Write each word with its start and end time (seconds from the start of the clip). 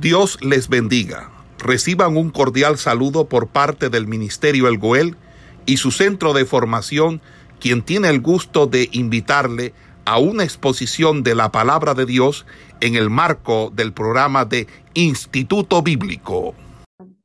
Dios 0.00 0.38
les 0.44 0.68
bendiga. 0.68 1.30
Reciban 1.58 2.18
un 2.18 2.28
cordial 2.28 2.76
saludo 2.76 3.28
por 3.28 3.48
parte 3.48 3.88
del 3.88 4.06
Ministerio 4.06 4.68
El 4.68 4.76
Goel 4.76 5.16
y 5.64 5.78
su 5.78 5.90
centro 5.90 6.34
de 6.34 6.44
formación, 6.44 7.22
quien 7.60 7.82
tiene 7.82 8.10
el 8.10 8.20
gusto 8.20 8.66
de 8.66 8.90
invitarle 8.92 9.72
a 10.04 10.18
una 10.18 10.44
exposición 10.44 11.22
de 11.22 11.34
la 11.34 11.50
palabra 11.50 11.94
de 11.94 12.04
Dios 12.04 12.44
en 12.82 12.94
el 12.94 13.08
marco 13.08 13.70
del 13.70 13.94
programa 13.94 14.44
de 14.44 14.66
Instituto 14.92 15.82
Bíblico. 15.82 16.54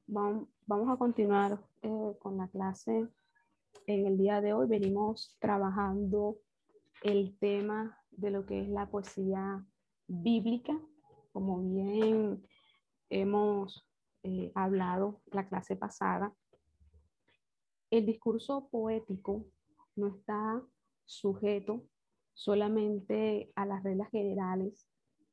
Vamos 0.08 0.90
a 0.90 0.96
continuar 0.96 1.60
eh, 1.82 2.14
con 2.22 2.38
la 2.38 2.48
clase. 2.48 3.06
En 3.86 4.08
el 4.08 4.18
día 4.18 4.40
de 4.40 4.54
hoy 4.54 4.68
venimos 4.68 5.36
trabajando 5.42 6.38
el 7.04 7.36
tema 7.38 7.98
de 8.12 8.32
lo 8.32 8.46
que 8.46 8.62
es 8.62 8.70
la 8.70 8.90
poesía 8.90 9.66
bíblica. 10.08 10.74
Como 11.34 11.62
bien 11.62 12.42
hemos 13.12 13.86
eh, 14.24 14.52
hablado 14.56 15.22
la 15.32 15.48
clase 15.48 15.76
pasada, 15.76 16.34
el 17.92 18.06
discurso 18.06 18.70
poético 18.70 19.46
no 19.96 20.08
está 20.08 20.64
sujeto 21.06 21.86
solamente 22.34 23.52
a 23.56 23.66
las 23.66 23.84
reglas 23.84 24.10
generales 24.10 24.88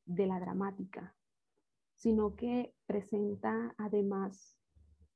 de 0.05 0.27
la 0.27 0.39
gramática, 0.39 1.15
sino 1.95 2.35
que 2.35 2.75
presenta 2.85 3.73
además 3.77 4.59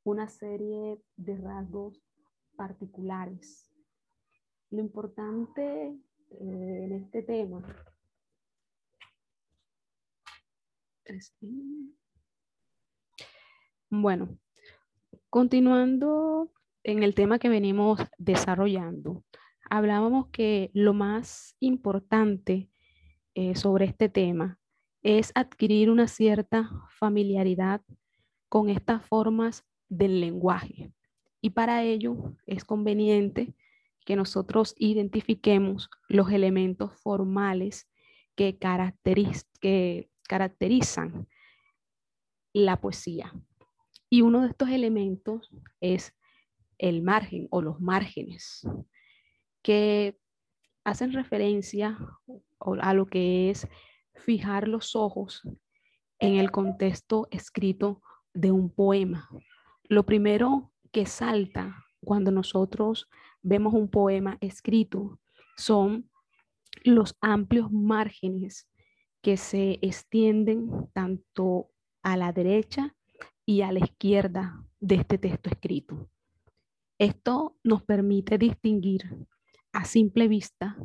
una 0.05 0.29
serie 0.29 1.03
de 1.17 1.37
rasgos 1.37 2.01
particulares. 2.55 3.69
Lo 4.69 4.79
importante 4.79 5.87
eh, 5.89 5.99
en 6.39 6.93
este 6.93 7.23
tema 7.23 7.61
bueno, 14.01 14.37
continuando 15.29 16.51
en 16.83 17.03
el 17.03 17.13
tema 17.13 17.37
que 17.37 17.49
venimos 17.49 17.99
desarrollando, 18.17 19.23
hablábamos 19.69 20.27
que 20.29 20.71
lo 20.73 20.93
más 20.93 21.55
importante 21.59 22.69
eh, 23.35 23.55
sobre 23.55 23.85
este 23.85 24.09
tema 24.09 24.59
es 25.03 25.31
adquirir 25.35 25.89
una 25.89 26.07
cierta 26.07 26.71
familiaridad 26.89 27.81
con 28.49 28.69
estas 28.69 29.05
formas 29.05 29.63
del 29.89 30.21
lenguaje. 30.21 30.91
Y 31.41 31.51
para 31.51 31.83
ello 31.83 32.35
es 32.45 32.63
conveniente 32.65 33.53
que 34.05 34.15
nosotros 34.15 34.75
identifiquemos 34.77 35.89
los 36.07 36.31
elementos 36.31 36.93
formales 37.01 37.89
que, 38.35 38.57
que 39.61 40.09
caracterizan 40.27 41.27
la 42.53 42.79
poesía. 42.79 43.33
Y 44.13 44.21
uno 44.21 44.41
de 44.41 44.49
estos 44.49 44.69
elementos 44.69 45.49
es 45.81 46.13
el 46.77 47.01
margen 47.01 47.47
o 47.49 47.63
los 47.63 47.81
márgenes, 47.81 48.61
que 49.63 50.19
hacen 50.83 51.13
referencia 51.13 51.97
a 52.59 52.93
lo 52.93 53.07
que 53.07 53.49
es 53.49 53.67
fijar 54.13 54.67
los 54.67 54.95
ojos 54.95 55.41
en 56.19 56.35
el 56.35 56.51
contexto 56.51 57.27
escrito 57.31 58.03
de 58.35 58.51
un 58.51 58.69
poema. 58.69 59.27
Lo 59.85 60.05
primero 60.05 60.71
que 60.91 61.07
salta 61.07 61.83
cuando 61.99 62.29
nosotros 62.29 63.09
vemos 63.41 63.73
un 63.73 63.89
poema 63.89 64.37
escrito 64.41 65.19
son 65.57 66.07
los 66.83 67.17
amplios 67.19 67.71
márgenes 67.71 68.69
que 69.23 69.37
se 69.37 69.79
extienden 69.81 70.69
tanto 70.93 71.71
a 72.03 72.15
la 72.15 72.31
derecha 72.31 72.95
y 73.45 73.61
a 73.61 73.71
la 73.71 73.79
izquierda 73.79 74.63
de 74.79 74.95
este 74.95 75.17
texto 75.17 75.49
escrito. 75.49 76.09
Esto 76.97 77.57
nos 77.63 77.83
permite 77.83 78.37
distinguir 78.37 79.03
a 79.71 79.85
simple 79.85 80.27
vista 80.27 80.77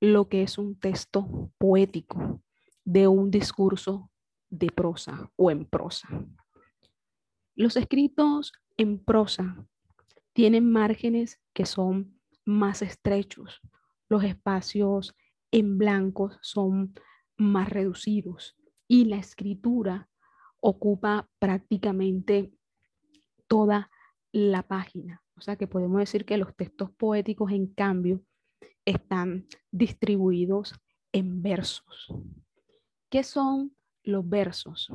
lo 0.00 0.28
que 0.28 0.42
es 0.42 0.58
un 0.58 0.78
texto 0.78 1.52
poético 1.58 2.42
de 2.84 3.06
un 3.06 3.30
discurso 3.30 4.10
de 4.48 4.68
prosa 4.68 5.30
o 5.36 5.50
en 5.50 5.64
prosa. 5.64 6.08
Los 7.54 7.76
escritos 7.76 8.52
en 8.76 8.98
prosa 8.98 9.66
tienen 10.32 10.70
márgenes 10.70 11.40
que 11.52 11.66
son 11.66 12.18
más 12.44 12.82
estrechos, 12.82 13.60
los 14.08 14.24
espacios 14.24 15.14
en 15.52 15.78
blanco 15.78 16.32
son 16.40 16.94
más 17.36 17.68
reducidos 17.70 18.56
y 18.88 19.04
la 19.04 19.16
escritura 19.16 20.09
ocupa 20.60 21.28
prácticamente 21.38 22.52
toda 23.46 23.90
la 24.32 24.62
página. 24.62 25.22
O 25.36 25.40
sea 25.40 25.56
que 25.56 25.66
podemos 25.66 25.98
decir 25.98 26.24
que 26.24 26.36
los 26.36 26.54
textos 26.54 26.90
poéticos, 26.90 27.50
en 27.50 27.66
cambio, 27.66 28.22
están 28.84 29.46
distribuidos 29.70 30.74
en 31.12 31.42
versos. 31.42 32.12
¿Qué 33.08 33.22
son 33.24 33.74
los 34.02 34.28
versos? 34.28 34.92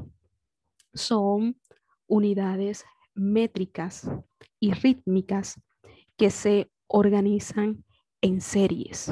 Son 0.93 1.59
unidades 2.07 2.85
métricas 3.13 4.09
y 4.59 4.71
rítmicas 4.73 5.59
que 6.15 6.29
se 6.29 6.71
organizan 6.87 7.83
en 8.21 8.41
series. 8.41 9.11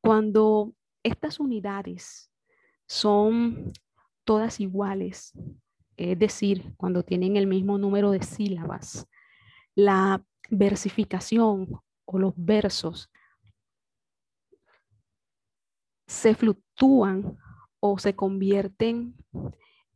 Cuando 0.00 0.74
estas 1.02 1.40
unidades 1.40 2.30
son 2.86 3.72
todas 4.24 4.60
iguales, 4.60 5.32
es 5.96 6.18
decir, 6.18 6.74
cuando 6.76 7.02
tienen 7.02 7.36
el 7.36 7.46
mismo 7.46 7.78
número 7.78 8.10
de 8.10 8.22
sílabas, 8.22 9.06
la 9.74 10.24
versificación 10.50 11.80
o 12.04 12.18
los 12.18 12.34
versos 12.36 13.10
se 16.06 16.34
fluctúan 16.34 17.38
o 17.80 17.98
se 17.98 18.14
convierten 18.14 19.16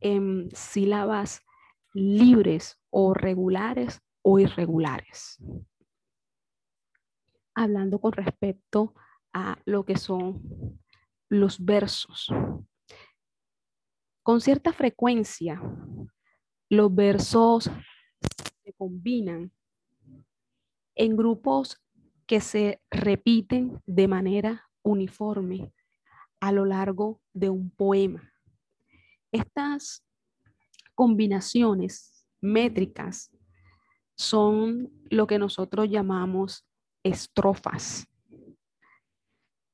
en 0.00 0.48
sílabas 0.54 1.42
libres 1.92 2.78
o 2.90 3.14
regulares 3.14 4.00
o 4.22 4.38
irregulares. 4.38 5.38
Hablando 7.54 8.00
con 8.00 8.12
respecto 8.12 8.94
a 9.32 9.58
lo 9.64 9.84
que 9.84 9.96
son 9.96 10.80
los 11.28 11.64
versos. 11.64 12.28
Con 14.26 14.40
cierta 14.40 14.72
frecuencia, 14.72 15.62
los 16.68 16.92
versos 16.92 17.70
se 18.64 18.72
combinan 18.72 19.52
en 20.96 21.16
grupos 21.16 21.80
que 22.26 22.40
se 22.40 22.82
repiten 22.90 23.80
de 23.86 24.08
manera 24.08 24.68
uniforme 24.82 25.72
a 26.40 26.50
lo 26.50 26.64
largo 26.64 27.22
de 27.34 27.50
un 27.50 27.70
poema. 27.70 28.32
Estas 29.30 30.04
combinaciones 30.96 32.26
métricas 32.40 33.30
son 34.16 34.90
lo 35.08 35.28
que 35.28 35.38
nosotros 35.38 35.88
llamamos 35.88 36.66
estrofas. 37.04 38.08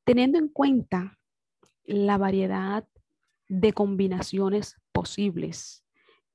Teniendo 0.04 0.38
en 0.38 0.48
cuenta 0.48 1.18
la 1.84 2.18
variedad 2.18 2.86
de 3.52 3.74
combinaciones 3.74 4.80
posibles 4.92 5.84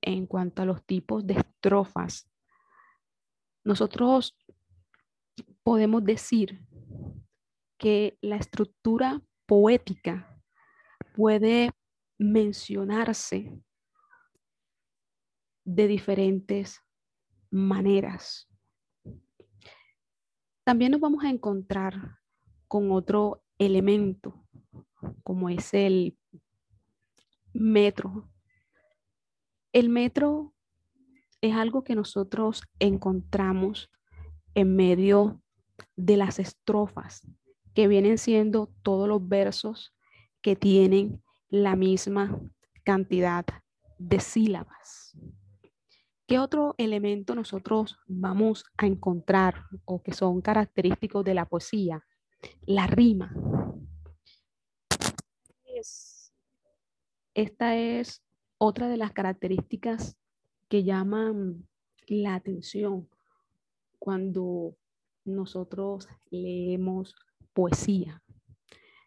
en 0.02 0.28
cuanto 0.28 0.62
a 0.62 0.66
los 0.66 0.86
tipos 0.86 1.26
de 1.26 1.34
estrofas, 1.34 2.30
nosotros 3.64 4.38
podemos 5.64 6.04
decir 6.04 6.62
que 7.80 8.20
la 8.22 8.36
estructura 8.36 9.20
poética 9.48 10.40
puede 11.16 11.72
mencionarse 12.20 13.52
de 15.66 15.88
diferentes 15.88 16.84
maneras. 17.50 18.48
También 20.64 20.92
nos 20.92 21.02
vamos 21.02 21.24
a 21.24 21.32
encontrar 21.32 22.20
con 22.68 22.92
otro 22.92 23.44
elemento, 23.58 24.46
como 25.24 25.50
es 25.50 25.74
el 25.74 26.16
metro. 27.60 28.30
El 29.74 29.90
metro 29.90 30.54
es 31.42 31.56
algo 31.56 31.84
que 31.84 31.96
nosotros 31.96 32.64
encontramos 32.80 33.92
en 34.56 34.76
medio 34.76 35.42
de 35.96 36.18
las 36.18 36.40
estrofas, 36.40 37.22
que 37.74 37.88
vienen 37.88 38.18
siendo 38.18 38.72
todos 38.82 39.08
los 39.08 39.28
versos 39.28 39.94
que 40.42 40.56
tienen 40.56 41.22
la 41.50 41.76
misma 41.76 42.40
cantidad 42.84 43.46
de 44.00 44.20
sílabas. 44.20 45.16
¿Qué 46.28 46.40
otro 46.40 46.76
elemento 46.78 47.36
nosotros 47.36 47.98
vamos 48.08 48.66
a 48.78 48.86
encontrar 48.86 49.66
o 49.86 50.02
que 50.02 50.14
son 50.14 50.42
característicos 50.42 51.24
de 51.24 51.34
la 51.34 51.46
poesía? 51.46 52.04
La 52.66 52.88
rima. 52.88 53.34
Esta 57.38 57.78
es 57.78 58.24
Otra 58.58 58.90
de 58.90 58.98
las 58.98 59.12
características 59.12 60.18
que 60.68 60.84
llaman 60.84 61.68
la 62.08 62.34
atención 62.34 63.08
cuando 64.00 64.76
nosotros 65.24 66.10
leemos 66.32 67.14
poesía. 67.54 68.24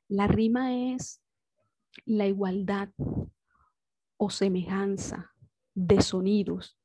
La 0.07 0.29
rima 0.29 0.93
es 0.93 1.21
la 2.05 2.29
igualdad 2.29 2.91
o 4.17 4.31
semejanza 4.31 5.35
de 5.75 6.01
sonidos 6.01 6.79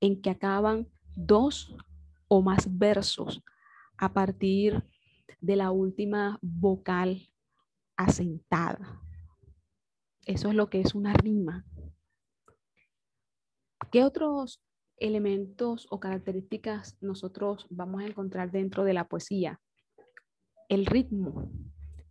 en 0.00 0.22
que 0.22 0.30
acaban 0.30 0.88
dos 1.14 1.76
o 2.28 2.40
más 2.40 2.78
versos 2.78 3.42
a 3.98 4.14
partir 4.14 4.82
de 5.42 5.56
la 5.56 5.70
última 5.70 6.38
vocal 6.40 7.28
asentada. 7.94 9.02
Eso 10.28 10.50
es 10.50 10.54
lo 10.54 10.68
que 10.68 10.82
es 10.82 10.94
una 10.94 11.14
rima. 11.14 11.64
¿Qué 13.90 14.04
otros 14.04 14.62
elementos 14.98 15.86
o 15.90 16.00
características 16.00 16.98
nosotros 17.00 17.66
vamos 17.70 18.02
a 18.02 18.06
encontrar 18.06 18.50
dentro 18.50 18.84
de 18.84 18.92
la 18.92 19.08
poesía? 19.08 19.58
El 20.68 20.84
ritmo. 20.84 21.50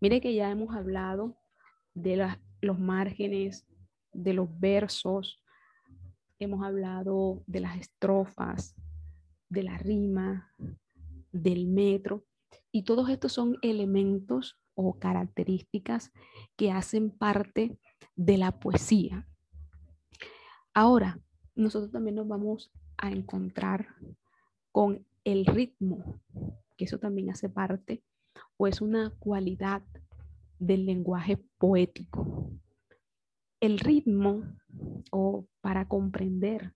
Mire 0.02 0.20
que 0.20 0.34
ya 0.34 0.50
hemos 0.50 0.76
hablado 0.76 1.38
de 1.94 2.36
los 2.62 2.80
márgenes, 2.80 3.68
de 4.14 4.34
los 4.34 4.50
versos, 4.60 5.44
hemos 6.40 6.66
hablado 6.66 7.44
de 7.46 7.60
las 7.60 7.78
estrofas, 7.78 8.76
de 9.48 9.62
la 9.62 9.78
rima, 9.78 10.52
del 11.32 11.68
metro, 11.68 12.26
y 12.72 12.82
todos 12.82 13.10
estos 13.10 13.34
son 13.34 13.58
elementos 13.62 14.60
o 14.74 14.98
características 14.98 16.12
que 16.56 16.72
hacen 16.72 17.12
parte 17.12 17.78
de 18.16 18.38
la 18.38 18.60
poesía. 18.60 19.28
Ahora, 20.74 21.20
nosotros 21.56 21.92
también 21.92 22.16
nos 22.16 22.28
vamos 22.28 22.72
a 22.98 23.10
encontrar 23.10 23.96
con 24.72 25.06
el 25.24 25.46
ritmo, 25.46 26.22
que 26.78 26.86
eso 26.86 27.00
también 27.00 27.30
hace 27.30 27.50
parte 27.50 28.04
o 28.58 28.68
es 28.68 28.82
una 28.82 29.12
cualidad 29.20 29.84
del 30.60 30.86
lenguaje 30.86 31.38
poético. 31.58 32.52
El 33.60 33.80
ritmo, 33.80 34.44
o 35.12 35.48
para 35.62 35.88
comprender 35.88 36.74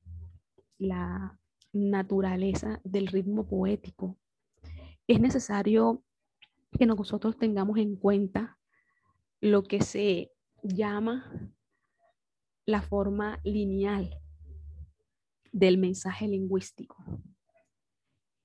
la 0.78 1.40
naturaleza 1.74 2.82
del 2.84 3.08
ritmo 3.08 3.48
poético, 3.48 4.18
es 5.08 5.20
necesario 5.20 6.04
que 6.78 6.86
nosotros 6.86 7.38
tengamos 7.38 7.78
en 7.78 7.96
cuenta 7.96 8.58
lo 9.42 9.64
que 9.64 9.82
se 9.82 10.32
llama 10.64 11.52
la 12.66 12.82
forma 12.82 13.40
lineal 13.44 14.18
del 15.52 15.78
mensaje 15.78 16.28
lingüístico. 16.28 16.98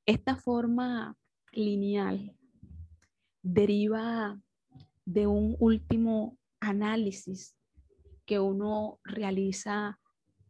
Esta 0.06 0.36
forma 0.36 1.16
lineal 1.52 2.36
deriva 3.42 4.40
de 5.04 5.26
un 5.26 5.56
último 5.60 6.38
análisis 6.60 7.56
que 8.24 8.40
uno 8.40 8.98
realiza 9.04 10.00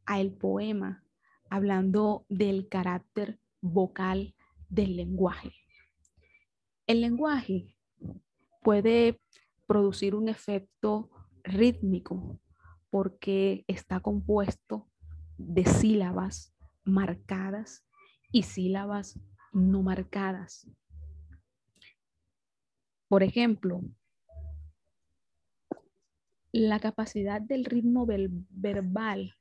a 0.07 0.21
el 0.21 0.33
poema 0.33 1.05
hablando 1.51 2.25
del 2.29 2.69
carácter 2.69 3.39
vocal 3.61 4.35
del 4.69 4.97
lenguaje. 4.97 5.53
El 6.87 7.01
lenguaje 7.01 7.77
puede 8.63 9.21
producir 9.67 10.15
un 10.15 10.29
efecto 10.29 11.11
rítmico 11.47 12.39
porque 12.91 13.65
está 13.69 14.01
compuesto 14.01 14.89
de 15.39 15.65
sílabas 15.65 16.55
marcadas 16.85 17.87
y 18.33 18.43
sílabas 18.43 19.19
no 19.53 19.83
marcadas. 19.83 20.69
Por 23.09 23.23
ejemplo, 23.23 23.83
la 26.53 26.81
capacidad 26.81 27.41
del 27.41 27.65
ritmo 27.65 28.07
verbal 28.07 29.35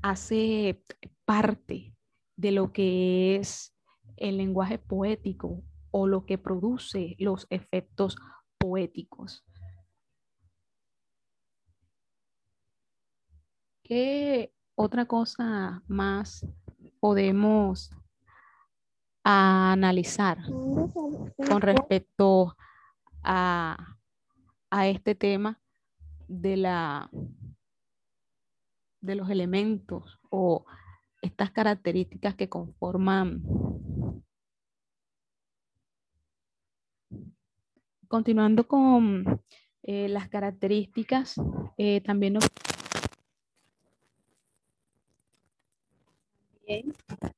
hace 0.00 0.82
parte 1.24 1.94
de 2.36 2.52
lo 2.52 2.72
que 2.72 3.36
es 3.36 3.74
el 4.16 4.36
lenguaje 4.36 4.78
poético 4.78 5.62
o 5.90 6.06
lo 6.06 6.24
que 6.24 6.38
produce 6.38 7.16
los 7.18 7.46
efectos 7.50 8.16
poéticos. 8.58 9.44
¿Qué 13.82 14.52
otra 14.74 15.06
cosa 15.06 15.82
más 15.88 16.46
podemos 17.00 17.90
analizar 19.24 20.38
con 20.46 21.60
respecto 21.60 22.56
a, 23.22 23.96
a 24.70 24.86
este 24.88 25.14
tema 25.14 25.60
de 26.28 26.56
la 26.56 27.10
de 29.00 29.16
los 29.16 29.28
elementos 29.28 30.20
o 30.30 30.64
estas 31.20 31.50
características 31.50 32.36
que 32.36 32.48
conforman 32.48 33.42
continuando 38.08 38.66
con 38.68 39.42
eh, 39.82 40.08
las 40.08 40.28
características 40.28 41.34
eh, 41.76 42.00
también 42.02 42.34
nos 42.34 42.48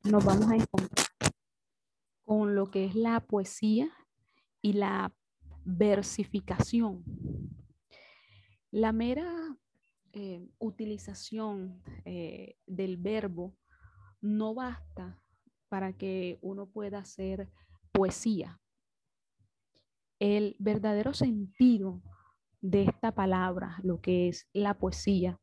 nos 0.05 0.25
vamos 0.25 0.51
a 0.51 0.57
encontrar 0.57 1.07
con 2.25 2.55
lo 2.55 2.71
que 2.71 2.85
es 2.85 2.95
la 2.95 3.21
poesía 3.21 3.91
y 4.63 4.75
la 4.75 5.13
versificación. 5.65 7.05
La 8.71 8.93
mera 8.93 9.57
eh, 10.13 10.47
utilización 10.59 11.83
eh, 12.05 12.57
del 12.67 12.97
verbo 12.97 13.57
no 14.21 14.55
basta 14.55 15.21
para 15.69 15.93
que 15.93 16.39
uno 16.41 16.67
pueda 16.67 16.99
hacer 16.99 17.51
poesía. 17.93 18.61
El 20.19 20.57
verdadero 20.59 21.13
sentido 21.15 22.03
de 22.61 22.85
esta 22.85 23.13
palabra, 23.15 23.79
lo 23.83 24.01
que 24.01 24.29
es 24.29 24.49
la 24.53 24.79
poesía, 24.79 25.41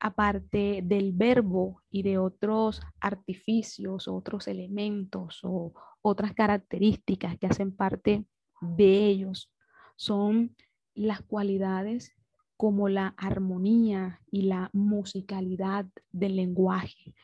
aparte 0.00 0.80
del 0.84 1.12
verbo 1.12 1.82
y 1.90 2.02
de 2.02 2.18
otros 2.18 2.80
artificios, 3.00 4.08
otros 4.08 4.48
elementos 4.48 5.40
o 5.42 5.72
otras 6.02 6.34
características 6.34 7.38
que 7.38 7.46
hacen 7.46 7.74
parte 7.74 8.24
de 8.60 9.06
ellos, 9.06 9.52
son 9.96 10.54
las 10.94 11.22
cualidades 11.22 12.12
como 12.56 12.88
la 12.88 13.14
armonía 13.16 14.20
y 14.30 14.42
la 14.42 14.70
musicalidad 14.72 15.86
del 16.10 16.36
lenguaje, 16.36 17.14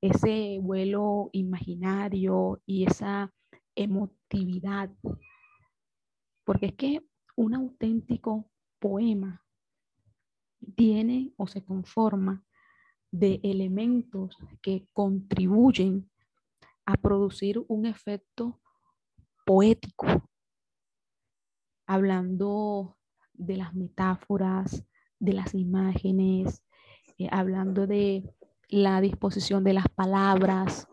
ese 0.00 0.58
vuelo 0.60 1.30
imaginario 1.32 2.62
y 2.64 2.84
esa 2.84 3.32
emotividad. 3.74 4.90
Porque 6.44 6.66
es 6.66 6.74
que 6.74 7.02
un 7.34 7.54
auténtico 7.54 8.50
poema 8.78 9.44
tiene 10.76 11.32
o 11.36 11.46
se 11.46 11.64
conforma 11.64 12.44
de 13.10 13.40
elementos 13.42 14.36
que 14.62 14.86
contribuyen 14.92 16.10
a 16.84 16.94
producir 16.94 17.62
un 17.68 17.86
efecto 17.86 18.60
poético, 19.44 20.06
hablando 21.86 22.96
de 23.32 23.56
las 23.56 23.74
metáforas, 23.74 24.84
de 25.18 25.32
las 25.32 25.54
imágenes, 25.54 26.62
eh, 27.18 27.28
hablando 27.30 27.86
de 27.86 28.30
la 28.68 29.00
disposición 29.00 29.64
de 29.64 29.72
las 29.72 29.88
palabras, 29.88 30.88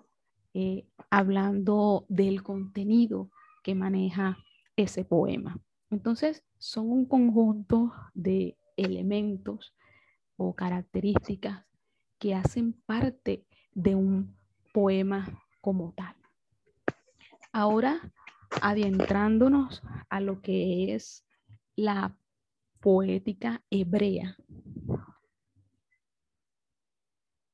eh, 0.54 0.88
hablando 1.10 2.06
del 2.08 2.44
contenido 2.44 3.30
que 3.64 3.76
maneja 3.76 4.38
ese 4.76 5.04
poema. 5.04 5.60
Entonces, 5.90 6.44
son 6.58 6.90
un 6.90 7.06
conjunto 7.06 7.92
de 8.14 8.58
elementos 8.78 9.74
o 10.38 10.56
características 10.56 11.66
que 12.20 12.36
hacen 12.36 12.74
parte 12.86 13.46
de 13.74 13.96
un 13.96 14.36
poema 14.74 15.28
como 15.62 15.94
tal. 15.94 16.16
Ahora, 17.52 18.12
adentrándonos 18.62 19.82
a 20.10 20.20
lo 20.20 20.42
que 20.42 20.94
es 20.94 21.26
la 21.76 22.18
poética 22.82 23.64
hebrea, 23.70 24.38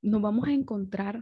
nos 0.01 0.21
vamos 0.21 0.47
a 0.47 0.53
encontrar 0.53 1.21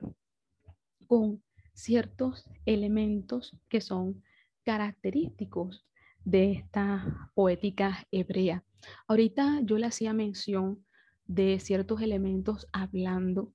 con 1.07 1.43
ciertos 1.73 2.45
elementos 2.65 3.57
que 3.67 3.81
son 3.81 4.23
característicos 4.63 5.85
de 6.23 6.51
esta 6.51 7.31
poética 7.33 8.07
hebrea. 8.11 8.63
Ahorita 9.07 9.59
yo 9.63 9.77
le 9.77 9.87
hacía 9.87 10.13
mención 10.13 10.85
de 11.25 11.59
ciertos 11.59 12.01
elementos 12.01 12.67
hablando 12.71 13.53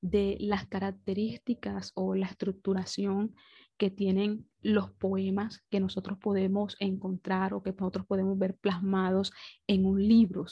de 0.00 0.36
las 0.40 0.66
características 0.66 1.92
o 1.94 2.14
la 2.14 2.26
estructuración 2.26 3.34
que 3.76 3.90
tienen 3.90 4.48
los 4.62 4.90
poemas 4.90 5.62
que 5.70 5.80
nosotros 5.80 6.18
podemos 6.18 6.76
encontrar 6.80 7.54
o 7.54 7.62
que 7.62 7.72
nosotros 7.72 8.06
podemos 8.06 8.38
ver 8.38 8.56
plasmados 8.56 9.32
en 9.66 9.86
un 9.86 10.06
libro, 10.06 10.46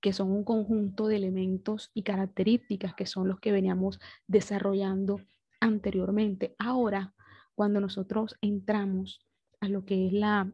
que 0.00 0.12
son 0.12 0.30
un 0.30 0.44
conjunto 0.44 1.06
de 1.06 1.16
elementos 1.16 1.90
y 1.94 2.02
características 2.02 2.94
que 2.94 3.06
son 3.06 3.28
los 3.28 3.40
que 3.40 3.52
veníamos 3.52 4.00
desarrollando 4.26 5.20
anteriormente. 5.60 6.54
Ahora, 6.58 7.14
cuando 7.54 7.80
nosotros 7.80 8.36
entramos 8.42 9.26
a 9.60 9.68
lo 9.68 9.84
que 9.84 10.06
es 10.06 10.12
la 10.12 10.52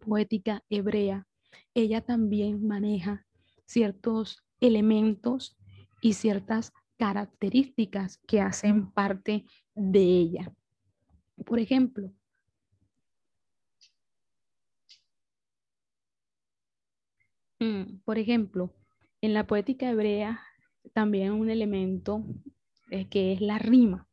poética 0.00 0.64
hebrea, 0.70 1.26
ella 1.74 2.00
también 2.00 2.66
maneja 2.66 3.26
ciertos 3.64 4.44
elementos 4.60 5.56
y 6.00 6.14
ciertas 6.14 6.72
características 6.98 8.18
que 8.26 8.40
hacen 8.40 8.90
parte 8.92 9.44
de 9.74 10.00
ella. 10.00 10.52
Por 11.44 11.58
ejemplo, 11.58 12.12
mm, 17.60 17.98
por 18.04 18.18
ejemplo, 18.18 18.74
en 19.20 19.34
la 19.34 19.46
poética 19.46 19.90
hebrea 19.90 20.40
también 20.92 21.32
un 21.32 21.50
elemento 21.50 22.24
eh, 22.90 23.08
que 23.08 23.32
es 23.32 23.40
la 23.40 23.58
rima. 23.58 24.08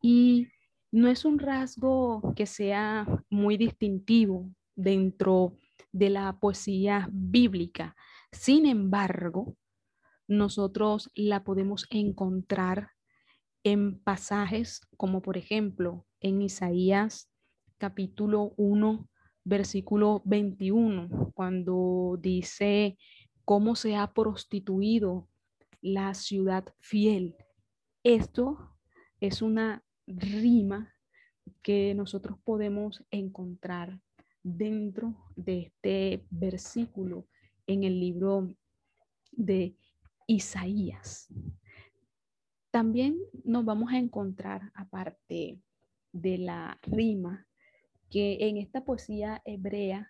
Y 0.00 0.48
no 0.92 1.08
es 1.08 1.24
un 1.24 1.38
rasgo 1.38 2.32
que 2.36 2.46
sea 2.46 3.06
muy 3.28 3.56
distintivo 3.56 4.48
dentro 4.76 5.56
de 5.92 6.10
la 6.10 6.38
poesía 6.38 7.08
bíblica. 7.12 7.96
Sin 8.32 8.66
embargo, 8.66 9.56
nosotros 10.28 11.10
la 11.14 11.44
podemos 11.44 11.86
encontrar 11.90 12.90
en 13.62 13.98
pasajes 14.00 14.80
como 14.96 15.22
por 15.22 15.36
ejemplo 15.36 16.06
en 16.20 16.42
Isaías 16.42 17.30
capítulo 17.78 18.54
1, 18.56 19.08
versículo 19.44 20.22
21, 20.24 21.32
cuando 21.34 22.18
dice 22.20 22.98
cómo 23.44 23.76
se 23.76 23.96
ha 23.96 24.12
prostituido 24.12 25.28
la 25.80 26.14
ciudad 26.14 26.64
fiel. 26.80 27.36
Esto 28.02 28.76
es 29.20 29.42
una 29.42 29.84
rima 30.06 30.94
que 31.62 31.94
nosotros 31.94 32.38
podemos 32.44 33.04
encontrar 33.10 34.00
dentro 34.46 35.16
de 35.34 35.58
este 35.62 36.24
versículo 36.30 37.26
en 37.66 37.82
el 37.82 37.98
libro 37.98 38.54
de 39.32 39.74
Isaías. 40.28 41.28
También 42.70 43.18
nos 43.42 43.64
vamos 43.64 43.92
a 43.92 43.98
encontrar, 43.98 44.70
aparte 44.74 45.60
de 46.12 46.38
la 46.38 46.78
rima, 46.82 47.48
que 48.08 48.36
en 48.48 48.58
esta 48.58 48.84
poesía 48.84 49.42
hebrea 49.44 50.08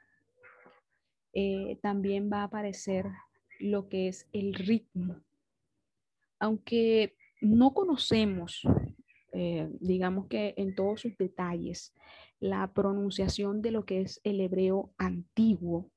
eh, 1.33 1.78
también 1.81 2.31
va 2.31 2.40
a 2.40 2.45
aparecer 2.45 3.07
lo 3.59 3.88
que 3.88 4.09
es 4.09 4.28
el 4.33 4.52
ritmo. 4.52 5.25
Aunque 6.38 7.16
no 7.40 7.73
conocemos, 7.73 8.61
eh, 9.33 9.71
digamos 9.81 10.26
que 10.26 10.52
en 10.59 10.75
todos 10.75 11.00
sus 11.00 11.16
detalles, 11.16 11.95
la 12.40 12.73
pronunciación 12.73 13.62
de 13.62 13.71
lo 13.71 13.85
que 13.85 14.02
es 14.02 14.21
el 14.25 14.40
hebreo 14.40 14.93
antiguo, 14.99 15.90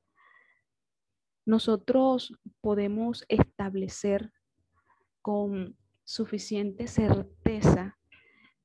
nosotros 1.45 2.39
podemos 2.61 3.25
establecer 3.27 4.31
con 5.21 5.77
suficiente 6.03 6.87
certeza 6.87 7.97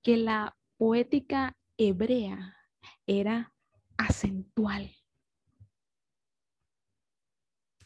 que 0.03 0.17
la 0.17 0.57
poética 0.77 1.57
hebrea 1.79 2.57
era 3.07 3.55
acentual. 3.97 4.91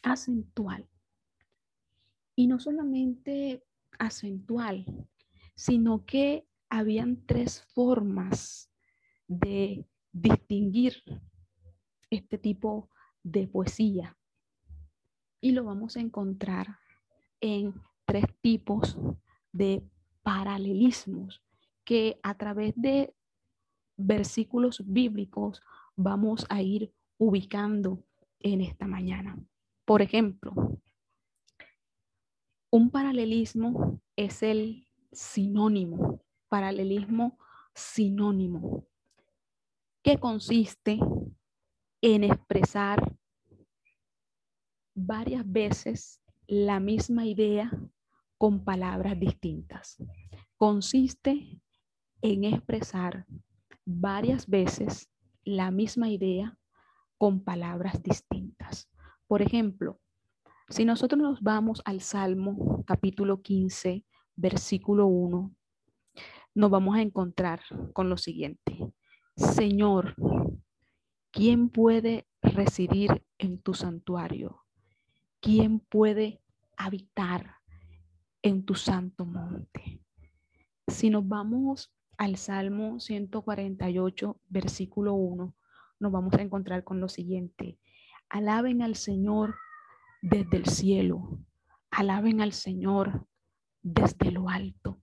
Acentual. 0.02 0.88
Y 2.34 2.46
no 2.46 2.60
solamente 2.60 3.64
acentual, 3.98 4.84
sino 5.54 6.04
que 6.04 6.46
habían 6.68 7.24
tres 7.26 7.62
formas 7.74 8.67
de 9.28 9.86
distinguir 10.12 11.02
este 12.10 12.38
tipo 12.38 12.90
de 13.22 13.46
poesía. 13.46 14.16
Y 15.40 15.52
lo 15.52 15.64
vamos 15.64 15.96
a 15.96 16.00
encontrar 16.00 16.78
en 17.40 17.74
tres 18.04 18.24
tipos 18.40 18.98
de 19.52 19.84
paralelismos 20.22 21.42
que 21.84 22.18
a 22.22 22.36
través 22.36 22.74
de 22.76 23.14
versículos 23.96 24.82
bíblicos 24.86 25.62
vamos 25.96 26.46
a 26.48 26.62
ir 26.62 26.92
ubicando 27.18 28.04
en 28.40 28.60
esta 28.62 28.86
mañana. 28.86 29.38
Por 29.84 30.02
ejemplo, 30.02 30.52
un 32.70 32.90
paralelismo 32.90 34.00
es 34.16 34.42
el 34.42 34.86
sinónimo, 35.12 36.22
paralelismo 36.48 37.38
sinónimo, 37.74 38.86
que 40.02 40.18
consiste 40.18 40.98
en 42.00 42.24
expresar 42.24 43.16
varias 44.94 45.50
veces 45.50 46.20
la 46.46 46.80
misma 46.80 47.26
idea 47.26 47.70
con 48.38 48.64
palabras 48.64 49.18
distintas. 49.18 49.98
Consiste 50.56 51.60
en 52.22 52.44
expresar 52.44 53.26
varias 53.84 54.46
veces 54.46 55.10
la 55.44 55.70
misma 55.70 56.08
idea 56.08 56.58
con 57.16 57.42
palabras 57.42 58.02
distintas. 58.02 58.88
Por 59.26 59.42
ejemplo, 59.42 60.00
si 60.68 60.84
nosotros 60.84 61.20
nos 61.20 61.42
vamos 61.42 61.82
al 61.84 62.00
Salmo 62.00 62.84
capítulo 62.86 63.42
15, 63.42 64.04
versículo 64.36 65.06
1, 65.06 65.54
nos 66.54 66.70
vamos 66.70 66.96
a 66.96 67.02
encontrar 67.02 67.60
con 67.92 68.08
lo 68.08 68.16
siguiente. 68.16 68.92
Señor, 69.38 70.14
¿quién 71.30 71.70
puede 71.70 72.26
residir 72.42 73.24
en 73.38 73.58
tu 73.58 73.72
santuario? 73.72 74.64
¿Quién 75.40 75.80
puede 75.80 76.42
habitar 76.76 77.58
en 78.42 78.64
tu 78.64 78.74
santo 78.74 79.26
monte. 79.26 80.00
Si 80.86 81.10
nos 81.10 81.26
vamos 81.26 81.92
al 82.16 82.36
Salmo 82.36 83.00
148, 83.00 84.40
versículo 84.48 85.14
1, 85.14 85.54
nos 86.00 86.12
vamos 86.12 86.34
a 86.34 86.42
encontrar 86.42 86.84
con 86.84 87.00
lo 87.00 87.08
siguiente. 87.08 87.78
Alaben 88.28 88.82
al 88.82 88.94
Señor 88.94 89.56
desde 90.22 90.56
el 90.56 90.66
cielo. 90.66 91.40
Alaben 91.90 92.40
al 92.40 92.52
Señor 92.52 93.26
desde 93.82 94.30
lo 94.30 94.48
alto. 94.48 95.00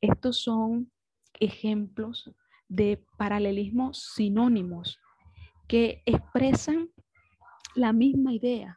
Estos 0.00 0.42
son 0.42 0.92
ejemplos 1.34 2.30
de 2.68 3.04
paralelismos 3.16 4.12
sinónimos 4.14 5.00
que 5.66 6.02
expresan 6.06 6.90
la 7.74 7.92
misma 7.92 8.32
idea, 8.32 8.76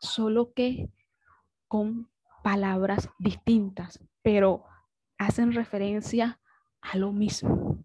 solo 0.00 0.52
que 0.52 0.88
con 1.68 2.08
palabras 2.42 3.10
distintas, 3.18 4.00
pero 4.22 4.64
hacen 5.18 5.52
referencia 5.52 6.40
a 6.80 6.96
lo 6.98 7.12
mismo. 7.12 7.84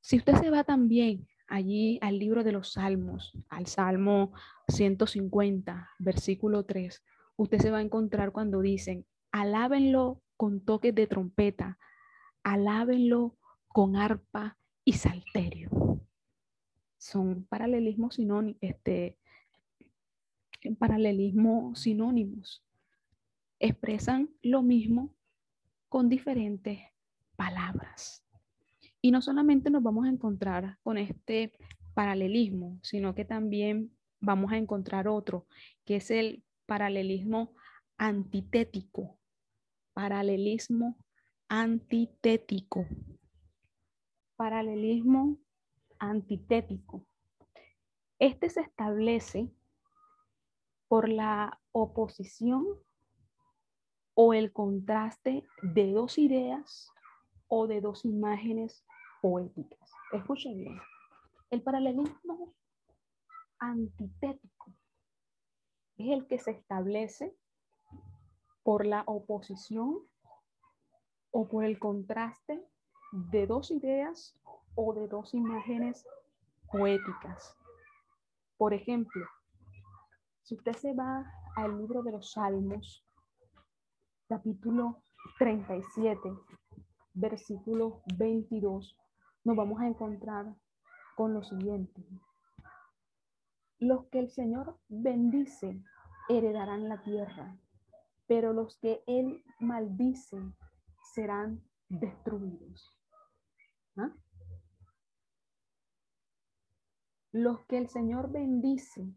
Si 0.00 0.16
usted 0.16 0.34
se 0.36 0.50
va 0.50 0.64
también 0.64 1.26
allí 1.46 1.98
al 2.02 2.18
libro 2.18 2.44
de 2.44 2.52
los 2.52 2.72
Salmos, 2.72 3.32
al 3.48 3.66
Salmo 3.66 4.32
150, 4.68 5.90
versículo 5.98 6.64
3, 6.64 7.02
usted 7.36 7.58
se 7.58 7.70
va 7.70 7.78
a 7.78 7.82
encontrar 7.82 8.32
cuando 8.32 8.60
dicen, 8.60 9.06
alábenlo 9.32 10.22
con 10.36 10.64
toques 10.64 10.94
de 10.94 11.06
trompeta, 11.06 11.78
alábenlo 12.44 13.36
con 13.68 13.96
arpa 13.96 14.56
y 14.84 14.92
salterio. 14.92 15.70
Son 16.98 17.44
paralelismos 17.44 18.14
sinónimos, 18.14 18.58
este, 18.60 19.18
paralelismo 20.78 21.74
sinónimos. 21.74 22.64
Expresan 23.58 24.30
lo 24.42 24.62
mismo 24.62 25.14
con 25.88 26.08
diferentes 26.08 26.80
palabras. 27.36 28.24
Y 29.00 29.10
no 29.10 29.20
solamente 29.20 29.70
nos 29.70 29.82
vamos 29.82 30.06
a 30.06 30.10
encontrar 30.10 30.78
con 30.82 30.96
este 30.96 31.52
paralelismo, 31.94 32.78
sino 32.82 33.14
que 33.14 33.24
también 33.24 33.94
vamos 34.20 34.52
a 34.52 34.56
encontrar 34.56 35.08
otro, 35.08 35.46
que 35.84 35.96
es 35.96 36.10
el 36.10 36.42
paralelismo 36.66 37.54
antitético. 37.98 39.18
Paralelismo 39.92 41.03
antitético. 41.56 42.84
Paralelismo 44.34 45.38
antitético. 46.00 47.06
Este 48.18 48.50
se 48.50 48.62
establece 48.62 49.54
por 50.88 51.08
la 51.08 51.60
oposición 51.70 52.66
o 54.14 54.34
el 54.34 54.52
contraste 54.52 55.44
de 55.62 55.92
dos 55.92 56.18
ideas 56.18 56.90
o 57.46 57.68
de 57.68 57.80
dos 57.80 58.04
imágenes 58.04 58.84
poéticas. 59.22 59.92
Escuchen 60.12 60.58
bien. 60.58 60.80
El 61.50 61.62
paralelismo 61.62 62.52
antitético 63.60 64.72
es 65.98 66.10
el 66.10 66.26
que 66.26 66.40
se 66.40 66.50
establece 66.50 67.32
por 68.64 68.84
la 68.84 69.04
oposición 69.06 70.04
o 71.36 71.48
por 71.48 71.64
el 71.64 71.80
contraste 71.80 72.64
de 73.10 73.46
dos 73.48 73.72
ideas 73.72 74.38
o 74.76 74.94
de 74.94 75.08
dos 75.08 75.34
imágenes 75.34 76.06
poéticas. 76.70 77.56
Por 78.56 78.72
ejemplo, 78.72 79.26
si 80.42 80.54
usted 80.54 80.74
se 80.74 80.94
va 80.94 81.26
al 81.56 81.76
libro 81.76 82.04
de 82.04 82.12
los 82.12 82.30
Salmos, 82.30 83.04
capítulo 84.28 85.02
37, 85.40 86.20
versículo 87.14 88.02
22, 88.16 88.96
nos 89.42 89.56
vamos 89.56 89.80
a 89.80 89.88
encontrar 89.88 90.54
con 91.16 91.34
lo 91.34 91.42
siguiente. 91.42 92.00
Los 93.80 94.06
que 94.06 94.20
el 94.20 94.30
Señor 94.30 94.78
bendice 94.88 95.82
heredarán 96.28 96.88
la 96.88 97.02
tierra, 97.02 97.58
pero 98.28 98.52
los 98.52 98.78
que 98.78 99.02
Él 99.08 99.42
maldice 99.58 100.38
serán 101.14 101.62
destruidos. 101.88 102.92
¿Ah? 103.96 104.12
Los 107.30 107.64
que 107.66 107.78
el 107.78 107.88
Señor 107.88 108.32
bendice 108.32 109.14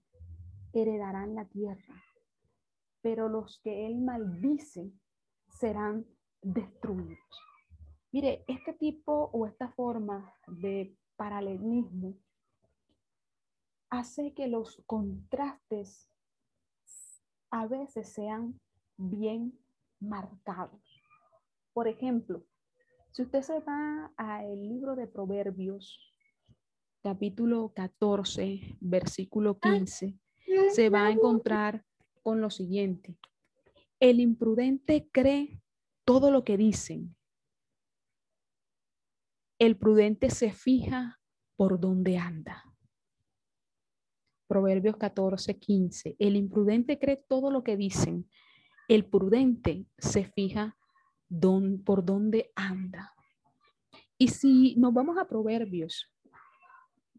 heredarán 0.73 1.33
la 1.33 1.45
tierra, 1.45 2.03
pero 3.01 3.29
los 3.29 3.59
que 3.63 3.87
Él 3.87 3.97
maldice 3.97 4.91
serán 5.49 6.05
destruidos. 6.43 7.17
Mire, 8.11 8.45
este 8.47 8.73
tipo 8.73 9.31
o 9.33 9.47
esta 9.47 9.69
forma 9.69 10.33
de 10.47 10.95
paralelismo 11.15 12.15
hace 13.89 14.35
que 14.35 14.47
los 14.47 14.83
contrastes 14.85 16.11
a 17.49 17.65
veces 17.65 18.13
sean 18.13 18.59
bien 18.97 19.59
marcados. 19.99 20.86
Por 21.77 21.87
ejemplo, 21.87 22.43
si 23.11 23.21
usted 23.21 23.43
se 23.43 23.59
va 23.59 24.11
al 24.17 24.67
libro 24.67 24.95
de 24.95 25.05
Proverbios, 25.05 26.11
capítulo 27.03 27.71
14, 27.75 28.79
versículo 28.81 29.59
15, 29.59 30.17
se 30.71 30.89
va 30.89 31.05
a 31.05 31.11
encontrar 31.11 31.85
con 32.23 32.41
lo 32.41 32.49
siguiente. 32.49 33.19
El 33.99 34.19
imprudente 34.21 35.07
cree 35.11 35.61
todo 36.03 36.31
lo 36.31 36.43
que 36.43 36.57
dicen. 36.57 37.15
El 39.59 39.77
prudente 39.77 40.31
se 40.31 40.51
fija 40.51 41.19
por 41.55 41.79
dónde 41.79 42.17
anda. 42.17 42.63
Proverbios 44.47 44.97
14, 44.97 45.59
15. 45.59 46.15
El 46.17 46.37
imprudente 46.37 46.97
cree 46.97 47.17
todo 47.17 47.51
lo 47.51 47.63
que 47.63 47.77
dicen. 47.77 48.27
El 48.87 49.05
prudente 49.05 49.85
se 49.99 50.25
fija 50.25 50.75
por 51.83 52.05
dónde 52.05 52.51
anda. 52.55 53.13
Y 54.17 54.29
si 54.29 54.75
nos 54.77 54.93
vamos 54.93 55.17
a 55.17 55.27
Proverbios, 55.27 56.09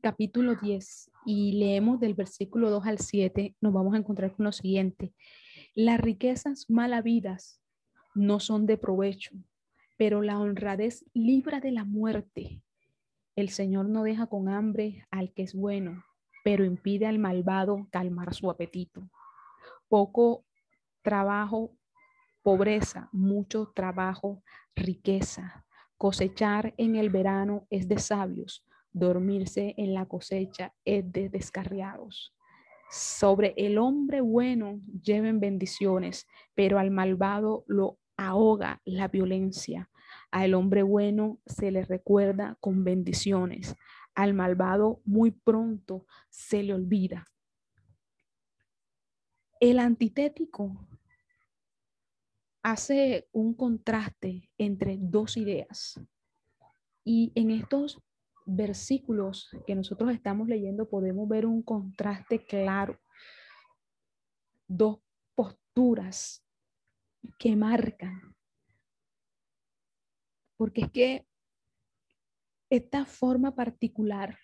capítulo 0.01 0.55
10, 0.55 1.11
y 1.27 1.53
leemos 1.53 2.01
del 2.01 2.15
versículo 2.15 2.71
2 2.71 2.87
al 2.87 2.99
7, 2.99 3.57
nos 3.61 3.73
vamos 3.73 3.95
a 3.95 3.99
encontrar 3.99 4.35
con 4.35 4.45
lo 4.45 4.53
siguiente. 4.53 5.13
Las 5.75 6.01
riquezas 6.01 6.71
mal 6.71 6.93
habidas 6.93 7.61
no 8.15 8.41
son 8.41 8.67
de 8.67 8.79
provecho, 8.79 9.37
pero 9.97 10.23
la 10.23 10.39
honradez 10.39 11.05
libra 11.13 11.61
de 11.61 11.73
la 11.73 11.85
muerte. 11.85 12.63
El 13.37 13.51
Señor 13.51 13.89
no 13.89 14.03
deja 14.03 14.27
con 14.27 14.49
hambre 14.49 15.07
al 15.11 15.33
que 15.33 15.43
es 15.43 15.55
bueno, 15.55 16.03
pero 16.45 16.65
impide 16.65 17.07
al 17.07 17.19
malvado 17.19 17.87
calmar 17.91 18.35
su 18.35 18.51
apetito. 18.51 19.09
Poco 19.89 20.45
trabajo, 21.03 21.78
pobreza, 22.49 23.11
mucho 23.13 23.73
trabajo, 23.75 24.43
riqueza. 24.75 25.67
Cosechar 25.99 26.73
en 26.79 26.97
el 26.97 27.11
verano 27.11 27.67
es 27.69 27.89
de 27.89 27.99
sabios, 27.99 28.65
dormirse 28.91 29.75
en 29.77 29.93
la 29.93 30.07
cosecha 30.07 30.73
es 30.87 31.13
de 31.13 31.29
descarriados. 31.29 32.35
Sobre 32.91 33.53
el 33.59 33.77
hombre 33.77 34.23
bueno 34.23 34.81
lleven 35.03 35.41
bendiciones, 35.41 36.27
pero 36.55 36.79
al 36.79 36.91
malvado 36.91 37.65
lo 37.67 37.99
ahoga 38.17 38.81
la 38.87 39.09
violencia. 39.09 39.91
Al 40.31 40.55
hombre 40.55 40.83
bueno 40.83 41.41
se 41.45 41.71
le 41.71 41.85
recuerda 41.85 42.57
con 42.61 42.83
bendiciones, 42.83 43.77
al 44.15 44.33
malvado 44.33 45.03
muy 45.05 45.33
pronto 45.33 46.07
se 46.31 46.63
le 46.63 46.73
olvida. 46.73 47.27
El 49.61 49.81
antitético 49.81 50.89
hace 52.71 53.29
un 53.33 53.55
contraste 53.55 54.51
entre 54.59 54.97
dos 54.99 55.37
ideas. 55.37 56.01
Y 57.05 57.33
en 57.35 57.51
estos 57.51 58.03
versículos 58.45 59.51
que 59.67 59.75
nosotros 59.75 60.13
estamos 60.13 60.49
leyendo 60.49 60.89
podemos 60.89 61.29
ver 61.29 61.47
un 61.47 61.63
contraste 61.63 62.45
claro. 62.45 63.01
Dos 64.67 64.99
posturas 65.35 66.45
que 67.39 67.57
marcan. 67.57 68.35
Porque 70.57 70.83
es 70.83 70.91
que 70.91 71.27
esta 72.71 73.07
forma 73.07 73.55
particular 73.55 74.39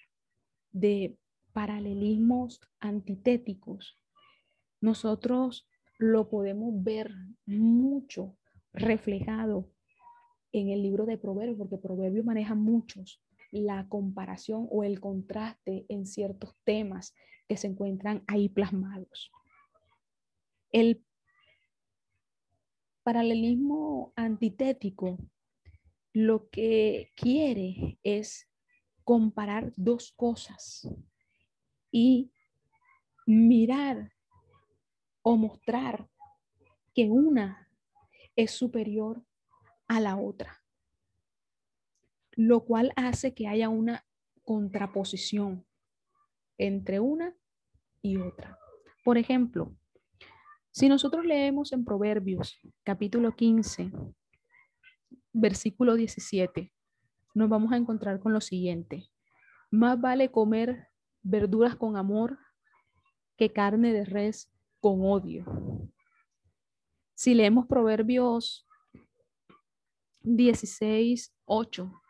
de 0.70 1.18
paralelismos 1.52 2.60
antitéticos, 2.80 3.98
nosotros 4.80 5.68
lo 5.98 6.28
podemos 6.28 6.72
ver 6.82 7.12
mucho 7.46 8.36
reflejado 8.72 9.70
en 10.52 10.68
el 10.70 10.82
libro 10.82 11.06
de 11.06 11.18
Proverbios, 11.18 11.58
porque 11.58 11.78
Proverbios 11.78 12.24
maneja 12.24 12.54
muchos 12.54 13.22
la 13.50 13.86
comparación 13.88 14.66
o 14.70 14.82
el 14.82 15.00
contraste 15.00 15.86
en 15.88 16.06
ciertos 16.06 16.56
temas 16.64 17.14
que 17.48 17.56
se 17.56 17.68
encuentran 17.68 18.24
ahí 18.26 18.48
plasmados. 18.48 19.30
El 20.72 21.04
paralelismo 23.04 24.12
antitético 24.16 25.18
lo 26.12 26.48
que 26.48 27.12
quiere 27.16 27.98
es 28.02 28.48
comparar 29.04 29.72
dos 29.76 30.12
cosas 30.12 30.88
y 31.90 32.32
mirar 33.26 34.13
o 35.24 35.36
mostrar 35.38 36.06
que 36.94 37.10
una 37.10 37.68
es 38.36 38.50
superior 38.50 39.24
a 39.88 39.98
la 39.98 40.16
otra, 40.16 40.62
lo 42.32 42.64
cual 42.64 42.92
hace 42.94 43.34
que 43.34 43.48
haya 43.48 43.70
una 43.70 44.04
contraposición 44.42 45.66
entre 46.58 47.00
una 47.00 47.34
y 48.02 48.18
otra. 48.18 48.58
Por 49.02 49.16
ejemplo, 49.16 49.74
si 50.70 50.90
nosotros 50.90 51.24
leemos 51.24 51.72
en 51.72 51.86
Proverbios 51.86 52.60
capítulo 52.82 53.34
15, 53.34 53.92
versículo 55.32 55.94
17, 55.94 56.70
nos 57.32 57.48
vamos 57.48 57.72
a 57.72 57.76
encontrar 57.76 58.20
con 58.20 58.34
lo 58.34 58.42
siguiente. 58.42 59.08
Más 59.70 59.98
vale 59.98 60.30
comer 60.30 60.88
verduras 61.22 61.76
con 61.76 61.96
amor 61.96 62.38
que 63.38 63.52
carne 63.52 63.94
de 63.94 64.04
res 64.04 64.53
con 64.84 65.00
odio. 65.00 65.46
Si 67.14 67.32
leemos 67.32 67.66
Proverbios 67.66 68.66
16, 70.20 71.34
8, 71.46 72.02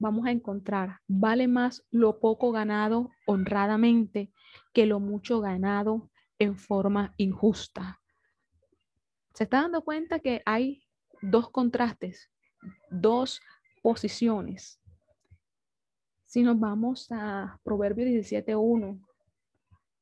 vamos 0.00 0.26
a 0.26 0.32
encontrar, 0.32 0.98
vale 1.06 1.46
más 1.46 1.86
lo 1.92 2.18
poco 2.18 2.50
ganado 2.50 3.12
honradamente 3.24 4.32
que 4.74 4.84
lo 4.84 4.98
mucho 4.98 5.40
ganado 5.40 6.10
en 6.40 6.58
forma 6.58 7.14
injusta. 7.18 8.00
¿Se 9.32 9.44
está 9.44 9.62
dando 9.62 9.84
cuenta 9.84 10.18
que 10.18 10.42
hay 10.44 10.82
dos 11.22 11.50
contrastes, 11.50 12.32
dos 12.90 13.40
posiciones. 13.80 14.80
Si 16.24 16.42
nos 16.42 16.58
vamos 16.58 17.06
a 17.12 17.60
Proverbios 17.62 18.08
17.1, 18.08 19.05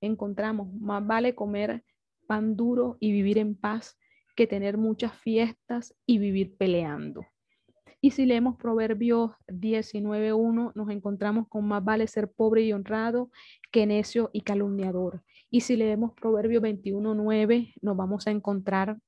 encontramos, 0.06 0.72
más 0.74 1.06
vale 1.06 1.34
comer 1.34 1.84
pan 2.26 2.56
duro 2.56 2.96
y 3.00 3.12
vivir 3.12 3.38
en 3.38 3.54
paz 3.54 3.98
que 4.36 4.46
tener 4.46 4.76
muchas 4.78 5.16
fiestas 5.16 5.94
y 6.06 6.18
vivir 6.18 6.56
peleando. 6.56 7.26
Y 8.00 8.10
si 8.10 8.26
leemos 8.26 8.56
Proverbios 8.56 9.30
19.1, 9.48 10.72
nos 10.74 10.90
encontramos 10.90 11.48
con 11.48 11.66
más 11.66 11.82
vale 11.82 12.06
ser 12.06 12.30
pobre 12.30 12.62
y 12.62 12.72
honrado 12.72 13.30
que 13.70 13.86
necio 13.86 14.28
y 14.34 14.42
calumniador. 14.42 15.22
Y 15.50 15.62
si 15.62 15.76
leemos 15.76 16.12
Proverbios 16.12 16.62
21.9, 16.62 17.72
nos 17.80 17.96
vamos 17.96 18.26
a 18.26 18.30
encontrar 18.30 18.98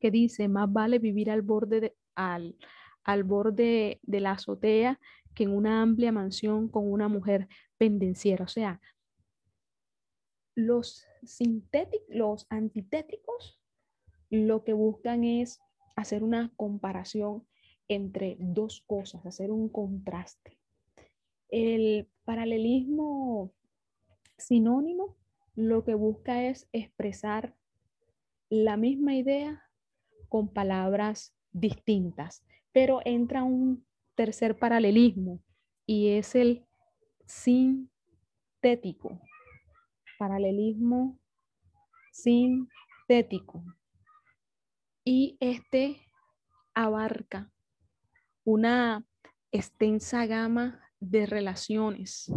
que 0.00 0.10
dice, 0.10 0.48
más 0.48 0.72
vale 0.72 0.98
vivir 0.98 1.30
al 1.30 1.42
borde, 1.42 1.80
de, 1.80 1.96
al, 2.16 2.56
al 3.04 3.22
borde 3.22 4.00
de 4.02 4.20
la 4.20 4.32
azotea 4.32 4.98
que 5.34 5.44
en 5.44 5.54
una 5.54 5.82
amplia 5.82 6.10
mansión 6.10 6.68
con 6.68 6.90
una 6.90 7.06
mujer 7.06 7.46
pendenciera. 7.78 8.44
O 8.44 8.48
sea, 8.48 8.80
los 10.56 11.06
sintéticos, 11.22 12.08
los 12.08 12.46
antitéticos, 12.50 13.60
lo 14.30 14.64
que 14.64 14.72
buscan 14.72 15.22
es 15.22 15.60
hacer 15.94 16.24
una 16.24 16.52
comparación 16.56 17.46
entre 17.88 18.36
dos 18.40 18.82
cosas, 18.86 19.24
hacer 19.24 19.52
un 19.52 19.68
contraste. 19.68 20.58
El 21.48 22.08
paralelismo 22.24 23.52
sinónimo 24.36 25.16
lo 25.54 25.84
que 25.84 25.94
busca 25.94 26.44
es 26.44 26.68
expresar 26.72 27.54
la 28.50 28.76
misma 28.76 29.14
idea 29.14 29.62
con 30.28 30.48
palabras 30.48 31.34
distintas, 31.52 32.44
pero 32.72 33.00
entra 33.04 33.44
un 33.44 33.86
tercer 34.14 34.58
paralelismo 34.58 35.40
y 35.86 36.08
es 36.08 36.34
el 36.34 36.66
sintético. 37.26 39.20
Paralelismo 40.18 41.18
sintético. 42.12 43.62
Y 45.04 45.36
este 45.40 46.00
abarca 46.74 47.52
una 48.44 49.04
extensa 49.52 50.26
gama 50.26 50.80
de 51.00 51.26
relaciones. 51.26 52.32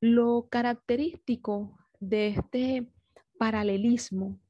Lo 0.00 0.48
característico 0.48 1.78
de 2.00 2.28
este 2.28 2.90
paralelismo 3.38 4.40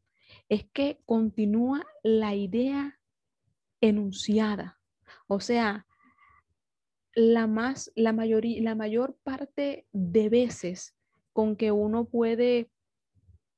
es 0.49 0.65
que 0.73 1.01
continúa 1.05 1.85
la 2.03 2.35
idea 2.35 2.99
enunciada. 3.81 4.81
O 5.27 5.41
sea, 5.41 5.87
la, 7.15 7.47
más, 7.47 7.93
la, 7.95 8.13
mayoría, 8.13 8.63
la 8.63 8.75
mayor 8.75 9.19
parte 9.23 9.87
de 9.93 10.29
veces 10.29 10.97
con 11.33 11.57
que 11.57 11.73
uno 11.73 12.05
puede 12.05 12.71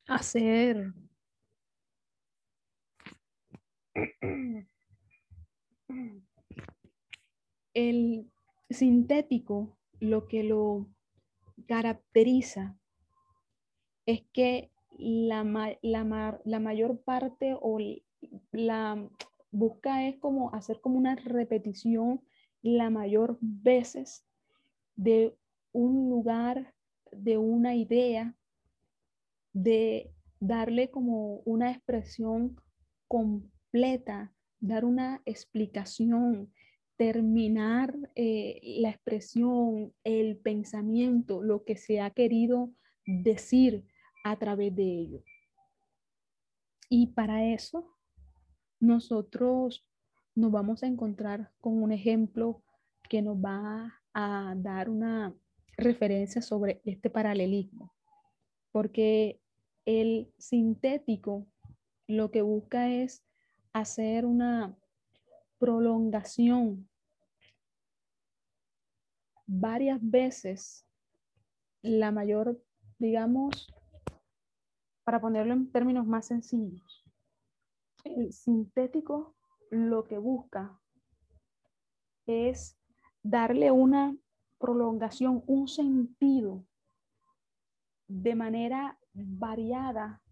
hacer 0.07 0.93
el 7.75 8.31
sintético, 8.71 9.77
lo 10.01 10.27
que 10.29 10.45
lo 10.45 10.87
caracteriza 11.67 12.79
es 14.07 14.23
que 14.33 14.71
la, 14.97 15.45
la, 15.83 16.41
la 16.45 16.61
mayor 16.61 17.01
parte 17.01 17.57
o 17.61 17.79
la 18.53 19.09
busca 19.51 20.07
es 20.07 20.17
como 20.19 20.53
hacer 20.55 20.81
como 20.81 20.99
una 20.99 21.15
repetición 21.17 22.23
la 22.63 22.91
mayor 22.91 23.39
veces 23.41 24.27
de 24.97 25.37
un 25.73 26.09
lugar, 26.09 26.75
de 27.18 27.38
una 27.38 27.74
idea, 27.74 28.35
de 29.53 30.12
darle 30.40 30.90
como 30.90 31.37
una 31.44 31.70
expresión 31.70 32.61
completa, 33.09 34.35
dar 34.61 34.85
una 34.85 35.22
explicación, 35.24 36.53
terminar 36.96 37.96
eh, 38.14 38.61
la 38.81 38.90
expresión, 38.90 39.92
el 40.05 40.37
pensamiento, 40.37 41.42
lo 41.42 41.64
que 41.64 41.77
se 41.77 42.00
ha 42.00 42.11
querido 42.11 42.72
decir 43.07 43.85
a 44.24 44.38
través 44.38 44.74
de 44.74 44.85
ello. 44.85 45.24
Y 46.88 47.09
para 47.09 47.53
eso 47.53 47.96
nosotros 48.81 49.87
nos 50.35 50.50
vamos 50.50 50.83
a 50.83 50.87
encontrar 50.87 51.53
con 51.61 51.83
un 51.83 51.92
ejemplo 51.92 52.62
que 53.09 53.22
nos 53.22 53.37
va 53.37 54.03
a 54.12 54.55
dar 54.57 54.90
una 54.90 55.35
referencia 55.77 56.43
sobre 56.43 56.81
este 56.85 57.11
paralelismo, 57.11 57.95
porque 58.73 59.41
el 59.85 60.33
sintético 60.39 61.47
lo 62.07 62.31
que 62.31 62.43
busca 62.43 62.91
es 62.91 63.25
hacer 63.73 64.25
una 64.25 64.77
prolongación 65.59 66.89
varias 69.47 69.99
veces, 70.01 70.87
la 71.83 72.11
mayor, 72.11 72.63
digamos, 72.99 73.73
para 75.05 75.21
ponerlo 75.21 75.53
en 75.53 75.71
términos 75.71 76.07
más 76.07 76.27
sencillos, 76.27 77.05
el 78.05 78.33
sintético 78.33 79.35
lo 79.71 80.05
que 80.05 80.19
busca 80.19 80.81
es 82.27 82.79
darle 83.23 83.71
una 83.71 84.17
prolongación, 84.59 85.43
un 85.47 85.69
sentido 85.69 86.64
de 88.07 88.35
manera 88.35 88.99
variada 89.12 90.23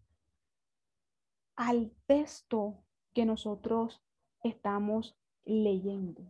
al 1.57 1.93
texto 2.07 2.85
que 3.15 3.25
nosotros 3.25 4.03
estamos 4.43 5.17
leyendo. 5.45 6.23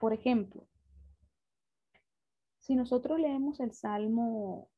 Por 0.00 0.12
ejemplo, 0.12 0.68
si 2.58 2.76
nosotros 2.76 3.18
leemos 3.18 3.60
el 3.60 3.72
Salmo 3.72 4.70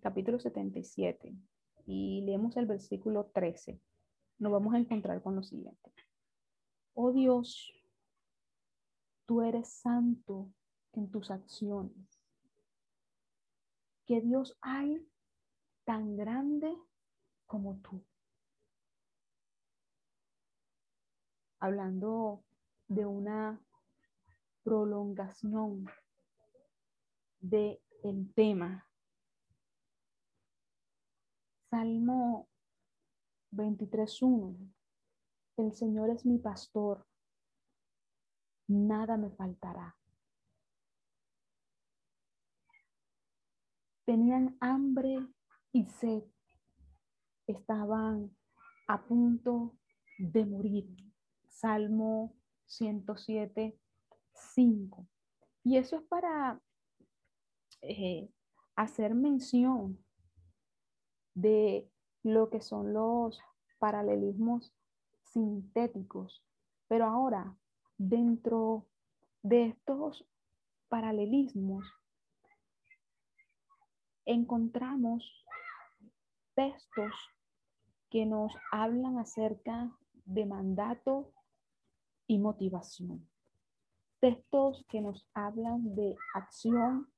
capítulo 0.00 0.40
77 0.40 1.34
y 1.86 2.22
leemos 2.22 2.56
el 2.56 2.66
versículo 2.66 3.26
13, 3.26 3.80
nos 4.38 4.52
vamos 4.52 4.74
a 4.74 4.78
encontrar 4.78 5.22
con 5.22 5.36
lo 5.36 5.42
siguiente. 5.42 5.92
Oh 6.94 7.12
Dios, 7.12 7.72
tú 9.24 9.42
eres 9.42 9.68
santo 9.68 10.50
en 10.96 11.10
tus 11.10 11.30
acciones. 11.30 12.20
Que 14.06 14.20
Dios 14.20 14.56
hay 14.60 15.06
tan 15.84 16.16
grande 16.16 16.76
como 17.46 17.78
tú. 17.80 18.04
Hablando 21.60 22.44
de 22.88 23.06
una 23.06 23.60
prolongación 24.62 25.86
de 27.40 27.80
el 28.02 28.32
tema. 28.34 28.86
Salmo 31.70 32.48
23.1. 33.52 34.72
El 35.56 35.72
Señor 35.72 36.10
es 36.10 36.26
mi 36.26 36.38
pastor. 36.38 37.06
Nada 38.68 39.16
me 39.16 39.30
faltará. 39.30 39.96
Tenían 44.06 44.56
hambre 44.60 45.18
y 45.72 45.84
sed. 45.84 46.22
Estaban 47.46 48.34
a 48.86 49.04
punto 49.04 49.76
de 50.18 50.46
morir. 50.46 50.96
Salmo 51.48 52.34
107, 52.66 53.76
5. 54.32 55.06
Y 55.64 55.76
eso 55.76 55.96
es 55.96 56.02
para 56.04 56.60
eh, 57.82 58.30
hacer 58.76 59.14
mención 59.14 59.98
de 61.34 61.90
lo 62.22 62.48
que 62.48 62.60
son 62.60 62.92
los 62.92 63.40
paralelismos 63.78 64.72
sintéticos. 65.32 66.44
Pero 66.86 67.06
ahora, 67.06 67.56
dentro 67.98 68.86
de 69.42 69.66
estos 69.66 70.24
paralelismos, 70.88 71.84
encontramos 74.26 75.24
textos 76.54 77.14
que 78.10 78.26
nos 78.26 78.52
hablan 78.72 79.18
acerca 79.18 79.96
de 80.24 80.44
mandato 80.44 81.32
y 82.26 82.38
motivación. 82.38 83.28
Textos 84.20 84.84
que 84.88 85.00
nos 85.00 85.28
hablan 85.34 85.94
de 85.94 86.16
acción 86.34 87.08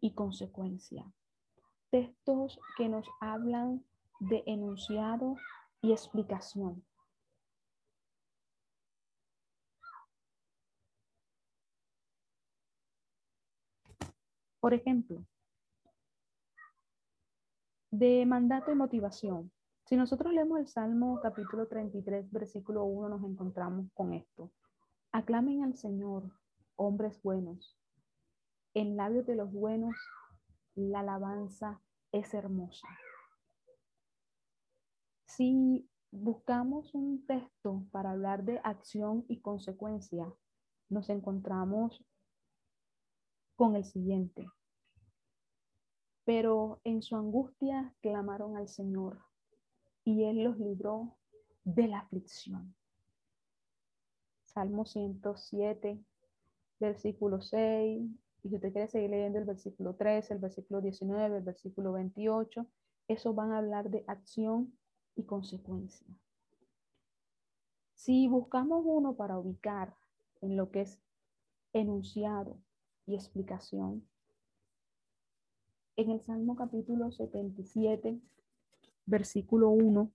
y 0.00 0.12
consecuencia. 0.12 1.10
Textos 1.90 2.60
que 2.76 2.88
nos 2.88 3.06
hablan 3.20 3.84
de 4.20 4.42
enunciado 4.46 5.36
y 5.80 5.92
explicación. 5.92 6.84
Por 14.60 14.74
ejemplo, 14.74 15.24
de 18.00 18.24
mandato 18.24 18.72
y 18.72 18.74
motivación. 18.74 19.52
Si 19.84 19.94
nosotros 19.94 20.32
leemos 20.32 20.58
el 20.58 20.66
Salmo 20.68 21.20
capítulo 21.22 21.68
33, 21.68 22.30
versículo 22.30 22.84
1, 22.84 23.10
nos 23.10 23.30
encontramos 23.30 23.92
con 23.92 24.14
esto. 24.14 24.50
Aclamen 25.12 25.64
al 25.64 25.76
Señor, 25.76 26.32
hombres 26.76 27.20
buenos. 27.22 27.78
En 28.72 28.96
labios 28.96 29.26
de 29.26 29.34
los 29.34 29.52
buenos, 29.52 29.94
la 30.74 31.00
alabanza 31.00 31.82
es 32.10 32.32
hermosa. 32.32 32.88
Si 35.26 35.86
buscamos 36.10 36.94
un 36.94 37.26
texto 37.26 37.84
para 37.90 38.12
hablar 38.12 38.44
de 38.44 38.62
acción 38.64 39.26
y 39.28 39.42
consecuencia, 39.42 40.32
nos 40.88 41.10
encontramos 41.10 42.02
con 43.56 43.76
el 43.76 43.84
siguiente. 43.84 44.48
Pero 46.24 46.80
en 46.84 47.02
su 47.02 47.16
angustia 47.16 47.94
clamaron 48.00 48.56
al 48.56 48.68
Señor 48.68 49.18
y 50.04 50.24
Él 50.24 50.44
los 50.44 50.58
libró 50.58 51.16
de 51.64 51.88
la 51.88 52.00
aflicción. 52.00 52.74
Salmo 54.44 54.84
107, 54.84 56.02
versículo 56.78 57.40
6. 57.40 58.02
Y 58.42 58.48
si 58.48 58.54
usted 58.54 58.72
quiere 58.72 58.88
seguir 58.88 59.10
leyendo 59.10 59.38
el 59.38 59.44
versículo 59.44 59.94
13, 59.94 60.34
el 60.34 60.40
versículo 60.40 60.80
19, 60.80 61.36
el 61.36 61.42
versículo 61.42 61.92
28, 61.92 62.66
esos 63.08 63.34
van 63.34 63.52
a 63.52 63.58
hablar 63.58 63.90
de 63.90 64.04
acción 64.06 64.72
y 65.14 65.24
consecuencia. 65.24 66.06
Si 67.94 68.28
buscamos 68.28 68.82
uno 68.86 69.14
para 69.14 69.38
ubicar 69.38 69.94
en 70.40 70.56
lo 70.56 70.70
que 70.70 70.82
es 70.82 70.98
enunciado 71.72 72.56
y 73.06 73.14
explicación, 73.14 74.08
en 76.00 76.10
el 76.10 76.22
Salmo 76.22 76.56
capítulo 76.56 77.12
77, 77.12 78.18
versículo 79.04 79.68
1, 79.68 80.10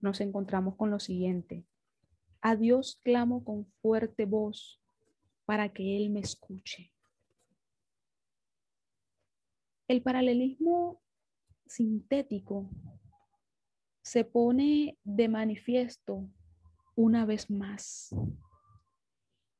nos 0.00 0.20
encontramos 0.20 0.74
con 0.74 0.90
lo 0.90 0.98
siguiente. 0.98 1.64
A 2.40 2.56
Dios 2.56 2.98
clamo 3.04 3.44
con 3.44 3.66
fuerte 3.80 4.24
voz 4.24 4.80
para 5.44 5.68
que 5.72 5.96
Él 5.96 6.10
me 6.10 6.18
escuche. 6.18 6.92
El 9.86 10.02
paralelismo 10.02 11.00
sintético 11.64 12.68
se 14.02 14.24
pone 14.24 14.98
de 15.04 15.28
manifiesto 15.28 16.28
una 16.96 17.24
vez 17.24 17.50
más 17.50 18.12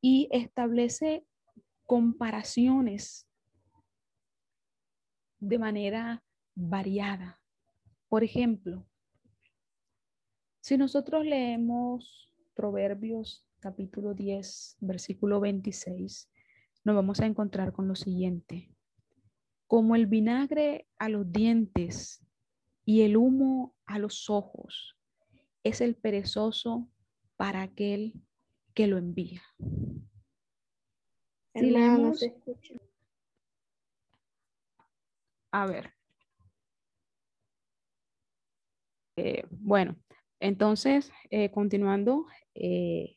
y 0.00 0.28
establece 0.33 1.24
comparaciones 1.87 3.30
de 5.40 5.59
manera 5.59 6.22
variada. 6.55 7.40
Por 8.09 8.22
ejemplo, 8.22 8.87
si 10.61 10.76
nosotros 10.76 11.24
leemos 11.24 12.33
Proverbios 12.55 13.46
capítulo 13.61 14.14
10, 14.14 14.76
versículo 14.81 15.40
26, 15.40 16.31
nos 16.85 16.96
vamos 16.96 17.20
a 17.20 17.26
encontrar 17.26 17.72
con 17.72 17.88
lo 17.88 17.94
siguiente. 17.94 18.70
Como 19.66 19.96
el 19.96 20.07
vinagre 20.07 20.87
a 20.98 21.09
los 21.09 21.31
dientes 21.31 22.24
y 22.85 23.03
el 23.03 23.16
humo 23.16 23.74
a 23.87 23.98
los 23.98 24.29
ojos, 24.29 24.96
es 25.62 25.81
el 25.81 25.94
perezoso 25.94 26.88
para 27.37 27.62
aquel 27.62 28.14
que 28.74 28.87
lo 28.87 28.98
envía. 28.98 29.42
Si 31.55 31.70
leemos, 31.70 32.24
a 35.52 35.66
ver. 35.66 35.92
Eh, 39.16 39.44
bueno, 39.50 39.96
entonces, 40.40 41.12
eh, 41.30 41.50
continuando, 41.50 42.26
eh, 42.54 43.16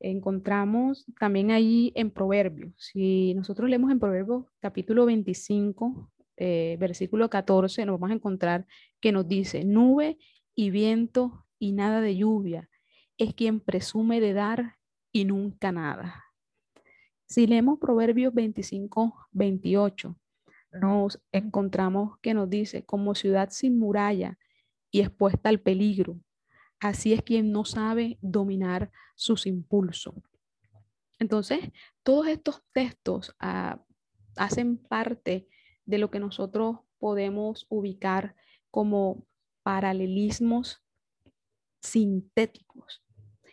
encontramos 0.00 1.06
también 1.18 1.50
ahí 1.50 1.92
en 1.94 2.10
Proverbios. 2.10 2.74
Si 2.76 3.34
nosotros 3.34 3.70
leemos 3.70 3.90
en 3.90 4.00
Proverbios 4.00 4.46
capítulo 4.60 5.06
25, 5.06 6.10
eh, 6.36 6.76
versículo 6.80 7.30
14, 7.30 7.86
nos 7.86 8.00
vamos 8.00 8.10
a 8.10 8.16
encontrar 8.16 8.66
que 9.00 9.12
nos 9.12 9.28
dice, 9.28 9.64
nube 9.64 10.18
y 10.54 10.70
viento 10.70 11.46
y 11.58 11.72
nada 11.72 12.00
de 12.00 12.16
lluvia, 12.16 12.68
es 13.16 13.34
quien 13.34 13.60
presume 13.60 14.20
de 14.20 14.32
dar 14.32 14.76
y 15.12 15.24
nunca 15.24 15.70
nada. 15.70 16.24
Si 17.26 17.46
leemos 17.46 17.78
Proverbios 17.78 18.34
25, 18.34 19.28
28, 19.32 20.16
nos 20.80 21.20
encontramos 21.32 22.18
que 22.20 22.34
nos 22.34 22.50
dice, 22.50 22.84
como 22.84 23.14
ciudad 23.14 23.50
sin 23.50 23.78
muralla 23.78 24.38
y 24.90 25.00
expuesta 25.00 25.48
al 25.48 25.60
peligro, 25.60 26.18
Así 26.84 27.14
es 27.14 27.22
quien 27.22 27.50
no 27.50 27.64
sabe 27.64 28.18
dominar 28.20 28.90
sus 29.14 29.46
impulsos. 29.46 30.16
Entonces, 31.18 31.60
todos 32.02 32.26
estos 32.26 32.62
textos 32.74 33.34
ah, 33.38 33.82
hacen 34.36 34.76
parte 34.76 35.48
de 35.86 35.96
lo 35.96 36.10
que 36.10 36.18
nosotros 36.18 36.80
podemos 36.98 37.64
ubicar 37.70 38.36
como 38.70 39.26
paralelismos 39.62 40.82
sintéticos. 41.80 43.02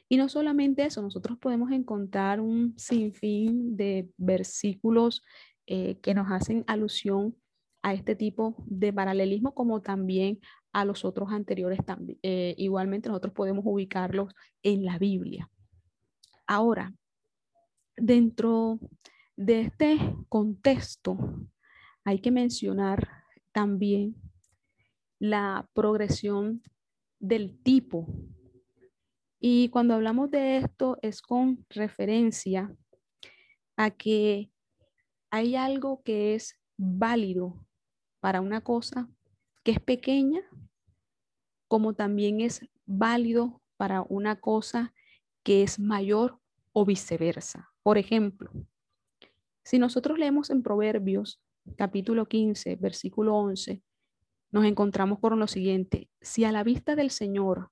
Y 0.09 0.17
no 0.17 0.27
solamente 0.27 0.83
eso, 0.83 1.01
nosotros 1.01 1.37
podemos 1.37 1.71
encontrar 1.71 2.41
un 2.41 2.77
sinfín 2.77 3.77
de 3.77 4.11
versículos 4.17 5.23
eh, 5.67 5.99
que 6.01 6.13
nos 6.13 6.31
hacen 6.31 6.63
alusión 6.67 7.35
a 7.81 7.93
este 7.93 8.15
tipo 8.15 8.55
de 8.65 8.93
paralelismo, 8.93 9.53
como 9.53 9.81
también 9.81 10.39
a 10.71 10.85
los 10.85 11.03
otros 11.03 11.31
anteriores 11.31 11.79
también. 11.85 12.19
Eh, 12.23 12.55
igualmente 12.57 13.09
nosotros 13.09 13.33
podemos 13.33 13.63
ubicarlos 13.65 14.33
en 14.63 14.85
la 14.85 14.97
Biblia. 14.97 15.49
Ahora, 16.47 16.93
dentro 17.97 18.79
de 19.35 19.61
este 19.61 19.97
contexto, 20.29 21.17
hay 22.03 22.19
que 22.19 22.31
mencionar 22.31 23.07
también 23.51 24.15
la 25.19 25.69
progresión 25.73 26.63
del 27.19 27.61
tipo. 27.61 28.07
Y 29.39 29.69
cuando 29.69 29.93
hablamos 29.93 30.29
de 30.31 30.57
esto 30.57 30.97
es 31.01 31.21
con 31.21 31.65
referencia 31.69 32.75
a 33.75 33.91
que 33.91 34.50
hay 35.31 35.55
algo 35.55 36.03
que 36.03 36.35
es 36.35 36.59
válido 36.77 37.65
para 38.19 38.41
una 38.41 38.61
cosa 38.61 39.09
que 39.63 39.71
es 39.71 39.79
pequeña, 39.79 40.41
como 41.67 41.93
también 41.93 42.41
es 42.41 42.61
válido 42.85 43.61
para 43.77 44.03
una 44.03 44.39
cosa 44.39 44.93
que 45.43 45.63
es 45.63 45.79
mayor 45.79 46.39
o 46.73 46.85
viceversa. 46.85 47.71
Por 47.81 47.97
ejemplo, 47.97 48.51
si 49.63 49.79
nosotros 49.79 50.19
leemos 50.19 50.49
en 50.49 50.63
Proverbios 50.63 51.41
capítulo 51.77 52.27
15, 52.27 52.75
versículo 52.75 53.35
11, 53.37 53.81
nos 54.51 54.65
encontramos 54.65 55.19
con 55.19 55.39
lo 55.39 55.47
siguiente, 55.47 56.09
si 56.19 56.43
a 56.43 56.51
la 56.51 56.63
vista 56.63 56.95
del 56.95 57.09
Señor 57.09 57.71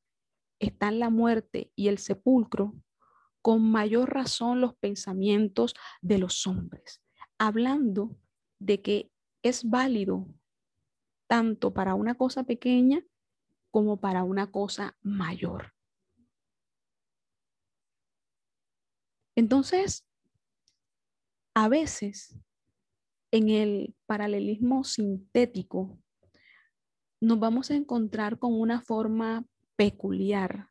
están 0.59 0.99
la 0.99 1.09
muerte 1.09 1.71
y 1.75 1.89
el 1.89 1.97
sepulcro, 1.97 2.73
con 3.41 3.69
mayor 3.69 4.13
razón 4.13 4.61
los 4.61 4.75
pensamientos 4.75 5.73
de 6.01 6.19
los 6.19 6.45
hombres, 6.47 7.01
hablando 7.39 8.15
de 8.59 8.81
que 8.81 9.11
es 9.41 9.67
válido 9.67 10.27
tanto 11.27 11.73
para 11.73 11.95
una 11.95 12.15
cosa 12.15 12.43
pequeña 12.43 13.03
como 13.71 13.97
para 13.97 14.23
una 14.23 14.51
cosa 14.51 14.97
mayor. 15.01 15.73
Entonces, 19.35 20.05
a 21.53 21.69
veces 21.69 22.37
en 23.31 23.49
el 23.49 23.95
paralelismo 24.05 24.83
sintético 24.83 25.97
nos 27.21 27.39
vamos 27.39 27.71
a 27.71 27.75
encontrar 27.75 28.37
con 28.39 28.59
una 28.59 28.81
forma 28.81 29.45
peculiar 29.75 30.69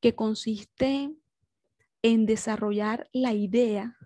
que 0.00 0.14
consiste 0.14 1.12
en 2.02 2.26
desarrollar 2.26 3.08
la 3.12 3.32
idea 3.32 3.96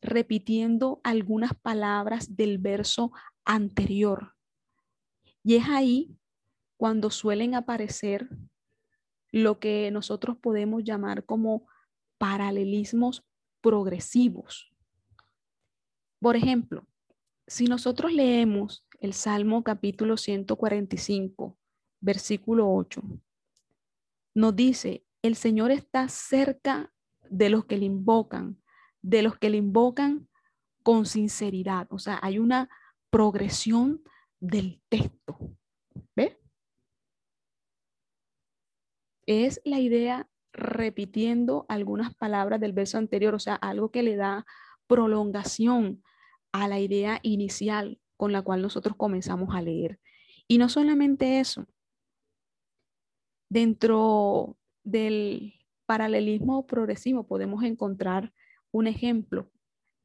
repitiendo 0.00 1.00
algunas 1.04 1.54
palabras 1.54 2.36
del 2.36 2.58
verso 2.58 3.12
anterior 3.44 4.34
y 5.42 5.56
es 5.56 5.68
ahí 5.68 6.16
cuando 6.76 7.10
suelen 7.10 7.54
aparecer 7.54 8.28
lo 9.32 9.58
que 9.58 9.90
nosotros 9.90 10.36
podemos 10.36 10.84
llamar 10.84 11.24
como 11.24 11.66
paralelismos 12.18 13.24
progresivos. 13.60 14.72
Por 16.18 16.36
ejemplo, 16.36 16.86
si 17.46 17.66
nosotros 17.66 18.12
leemos 18.12 18.84
el 19.00 19.14
Salmo 19.14 19.62
capítulo 19.62 20.16
145, 20.16 21.58
versículo 22.00 22.72
8, 22.72 23.02
nos 24.34 24.56
dice, 24.56 25.04
el 25.22 25.36
Señor 25.36 25.70
está 25.70 26.08
cerca 26.08 26.92
de 27.28 27.50
los 27.50 27.64
que 27.64 27.78
le 27.78 27.86
invocan, 27.86 28.59
de 29.02 29.22
los 29.22 29.38
que 29.38 29.50
le 29.50 29.56
invocan 29.56 30.28
con 30.82 31.06
sinceridad. 31.06 31.86
O 31.90 31.98
sea, 31.98 32.18
hay 32.22 32.38
una 32.38 32.68
progresión 33.10 34.02
del 34.40 34.80
texto. 34.88 35.38
¿Ve? 36.16 36.40
Es 39.26 39.60
la 39.64 39.80
idea 39.80 40.28
repitiendo 40.52 41.66
algunas 41.68 42.14
palabras 42.14 42.60
del 42.60 42.72
verso 42.72 42.98
anterior, 42.98 43.34
o 43.34 43.38
sea, 43.38 43.54
algo 43.54 43.90
que 43.90 44.02
le 44.02 44.16
da 44.16 44.44
prolongación 44.86 46.02
a 46.52 46.66
la 46.66 46.80
idea 46.80 47.20
inicial 47.22 48.00
con 48.16 48.32
la 48.32 48.42
cual 48.42 48.60
nosotros 48.60 48.96
comenzamos 48.96 49.54
a 49.54 49.62
leer. 49.62 50.00
Y 50.48 50.58
no 50.58 50.68
solamente 50.68 51.40
eso, 51.40 51.66
dentro 53.48 54.56
del 54.82 55.54
paralelismo 55.86 56.66
progresivo 56.66 57.26
podemos 57.26 57.62
encontrar 57.62 58.32
un 58.72 58.86
ejemplo. 58.86 59.50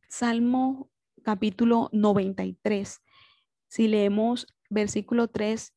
Salmo 0.09 0.89
capítulo 1.23 1.89
93. 1.91 3.01
Si 3.67 3.87
leemos 3.87 4.47
versículo 4.69 5.27
3 5.27 5.73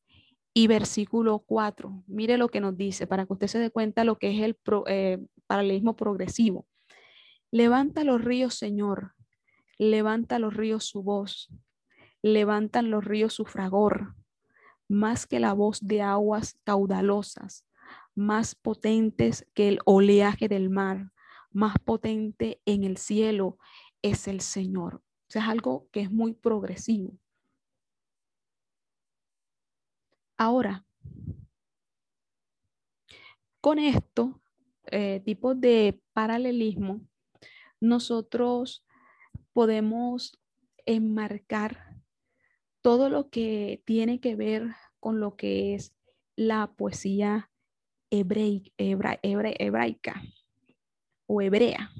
y 0.53 0.67
versículo 0.67 1.39
4, 1.39 2.03
mire 2.07 2.37
lo 2.37 2.49
que 2.49 2.61
nos 2.61 2.77
dice 2.77 3.07
para 3.07 3.25
que 3.25 3.33
usted 3.33 3.47
se 3.47 3.59
dé 3.59 3.69
cuenta 3.69 4.03
lo 4.03 4.17
que 4.17 4.31
es 4.31 4.41
el 4.41 4.57
eh, 4.87 5.19
paralelismo 5.47 5.95
progresivo. 5.95 6.67
Levanta 7.51 8.03
los 8.03 8.23
ríos, 8.23 8.55
Señor, 8.55 9.13
levanta 9.77 10.39
los 10.39 10.53
ríos 10.53 10.85
su 10.85 11.03
voz, 11.03 11.49
levantan 12.21 12.91
los 12.91 13.03
ríos 13.03 13.33
su 13.33 13.45
fragor, 13.45 14.15
más 14.87 15.25
que 15.25 15.39
la 15.39 15.53
voz 15.53 15.79
de 15.81 16.01
aguas 16.01 16.59
caudalosas, 16.63 17.65
más 18.15 18.55
potentes 18.55 19.47
que 19.53 19.67
el 19.67 19.79
oleaje 19.85 20.47
del 20.47 20.69
mar, 20.69 21.11
más 21.51 21.75
potente 21.83 22.61
en 22.65 22.83
el 22.83 22.97
cielo 22.97 23.57
es 24.01 24.27
el 24.27 24.41
Señor. 24.41 24.95
O 24.95 25.31
sea, 25.31 25.43
es 25.43 25.49
algo 25.49 25.87
que 25.91 26.01
es 26.01 26.11
muy 26.11 26.33
progresivo. 26.33 27.17
Ahora, 30.37 30.85
con 33.61 33.77
esto, 33.77 34.41
eh, 34.91 35.21
tipo 35.25 35.53
de 35.53 36.01
paralelismo, 36.13 37.01
nosotros 37.81 38.85
podemos 39.53 40.39
enmarcar 40.85 42.01
todo 42.81 43.09
lo 43.09 43.29
que 43.29 43.83
tiene 43.85 44.19
que 44.19 44.35
ver 44.35 44.75
con 44.99 45.19
lo 45.19 45.35
que 45.35 45.75
es 45.75 45.93
la 46.35 46.73
poesía 46.73 47.51
hebraica 48.09 48.73
o 51.31 51.41
hebrea, 51.41 51.91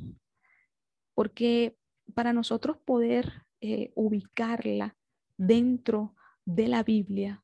porque 1.14 1.78
para 2.16 2.34
nosotros 2.34 2.78
poder 2.84 3.46
eh, 3.62 3.92
ubicarla 3.94 4.98
dentro 5.38 6.16
de 6.46 6.68
la 6.68 6.82
Biblia, 6.82 7.44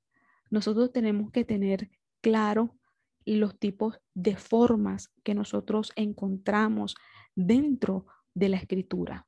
nosotros 0.49 0.91
tenemos 0.91 1.31
que 1.31 1.45
tener 1.45 1.91
claro 2.21 2.75
los 3.23 3.59
tipos 3.59 3.99
de 4.15 4.35
formas 4.35 5.13
que 5.23 5.35
nosotros 5.35 5.91
encontramos 5.95 6.95
dentro 7.35 8.07
de 8.33 8.49
la 8.49 8.57
escritura. 8.57 9.27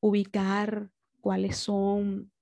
Ubicar 0.00 0.90
cuáles 1.20 1.58
son 1.58 2.32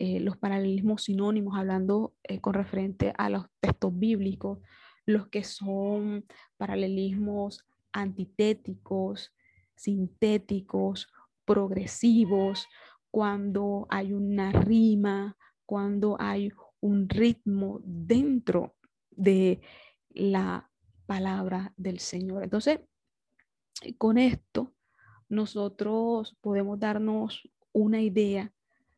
eh, 0.00 0.18
los 0.18 0.36
paralelismos 0.36 1.04
sinónimos, 1.04 1.56
hablando 1.56 2.16
eh, 2.24 2.40
con 2.40 2.54
referente 2.54 3.12
a 3.16 3.30
los 3.30 3.46
textos 3.60 3.96
bíblicos, 3.96 4.58
los 5.06 5.28
que 5.28 5.44
son 5.44 6.24
paralelismos 6.56 7.64
antitéticos, 7.92 9.32
sintéticos, 9.74 11.12
progresivos, 11.44 12.68
cuando 13.10 13.86
hay 13.90 14.12
una 14.12 14.52
rima, 14.52 15.36
cuando 15.66 16.16
hay 16.18 16.50
un 16.80 17.08
ritmo 17.08 17.80
dentro 17.84 18.74
de 19.10 19.60
la 20.10 20.70
palabra 21.06 21.74
del 21.76 21.98
Señor. 21.98 22.42
Entonces, 22.42 22.80
con 23.98 24.18
esto, 24.18 24.72
nosotros 25.28 26.36
podemos 26.40 26.78
darnos 26.78 27.48
una 27.72 28.00
idea 28.00 28.52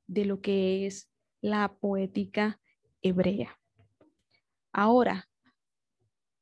de 0.07 0.25
lo 0.25 0.41
que 0.41 0.87
es 0.87 1.11
la 1.41 1.75
poética 1.75 2.61
hebrea. 3.03 3.59
Ahora, 4.73 5.29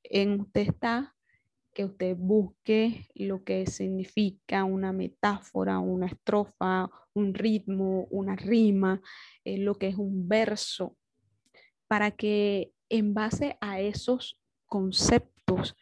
en 0.05 0.41
usted 0.41 0.69
está 0.69 1.15
que 1.73 1.85
usted 1.85 2.17
busque 2.19 3.07
lo 3.15 3.45
que 3.45 3.67
significa 3.67 4.65
una 4.65 4.93
metáfora, 4.93 5.79
una 5.79 6.07
estrofa, 6.07 6.91
un 7.15 7.35
ritmo, 7.35 8.07
una 8.11 8.37
rima, 8.37 9.01
eh, 9.45 9.59
lo 9.59 9.75
que 9.77 9.89
es 9.89 9.97
un 9.97 10.29
verso, 10.29 10.97
para 11.89 12.11
que 12.11 12.73
en 12.89 13.15
base 13.15 13.57
a 13.61 13.81
esos 13.81 14.39
conceptos 14.67 15.77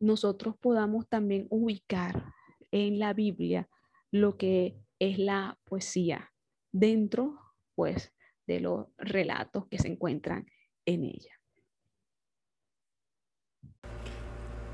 nosotros 0.00 0.56
podamos 0.58 1.08
también 1.08 1.46
ubicar 1.50 2.32
en 2.70 2.98
la 2.98 3.12
Biblia 3.12 3.68
lo 4.10 4.36
que 4.36 4.76
es 4.98 5.18
la 5.18 5.58
poesía 5.64 6.32
dentro, 6.72 7.38
pues, 7.74 8.12
de 8.46 8.60
los 8.60 8.86
relatos 8.98 9.66
que 9.68 9.78
se 9.78 9.88
encuentran 9.88 10.46
en 10.84 11.04
ella. 11.04 11.40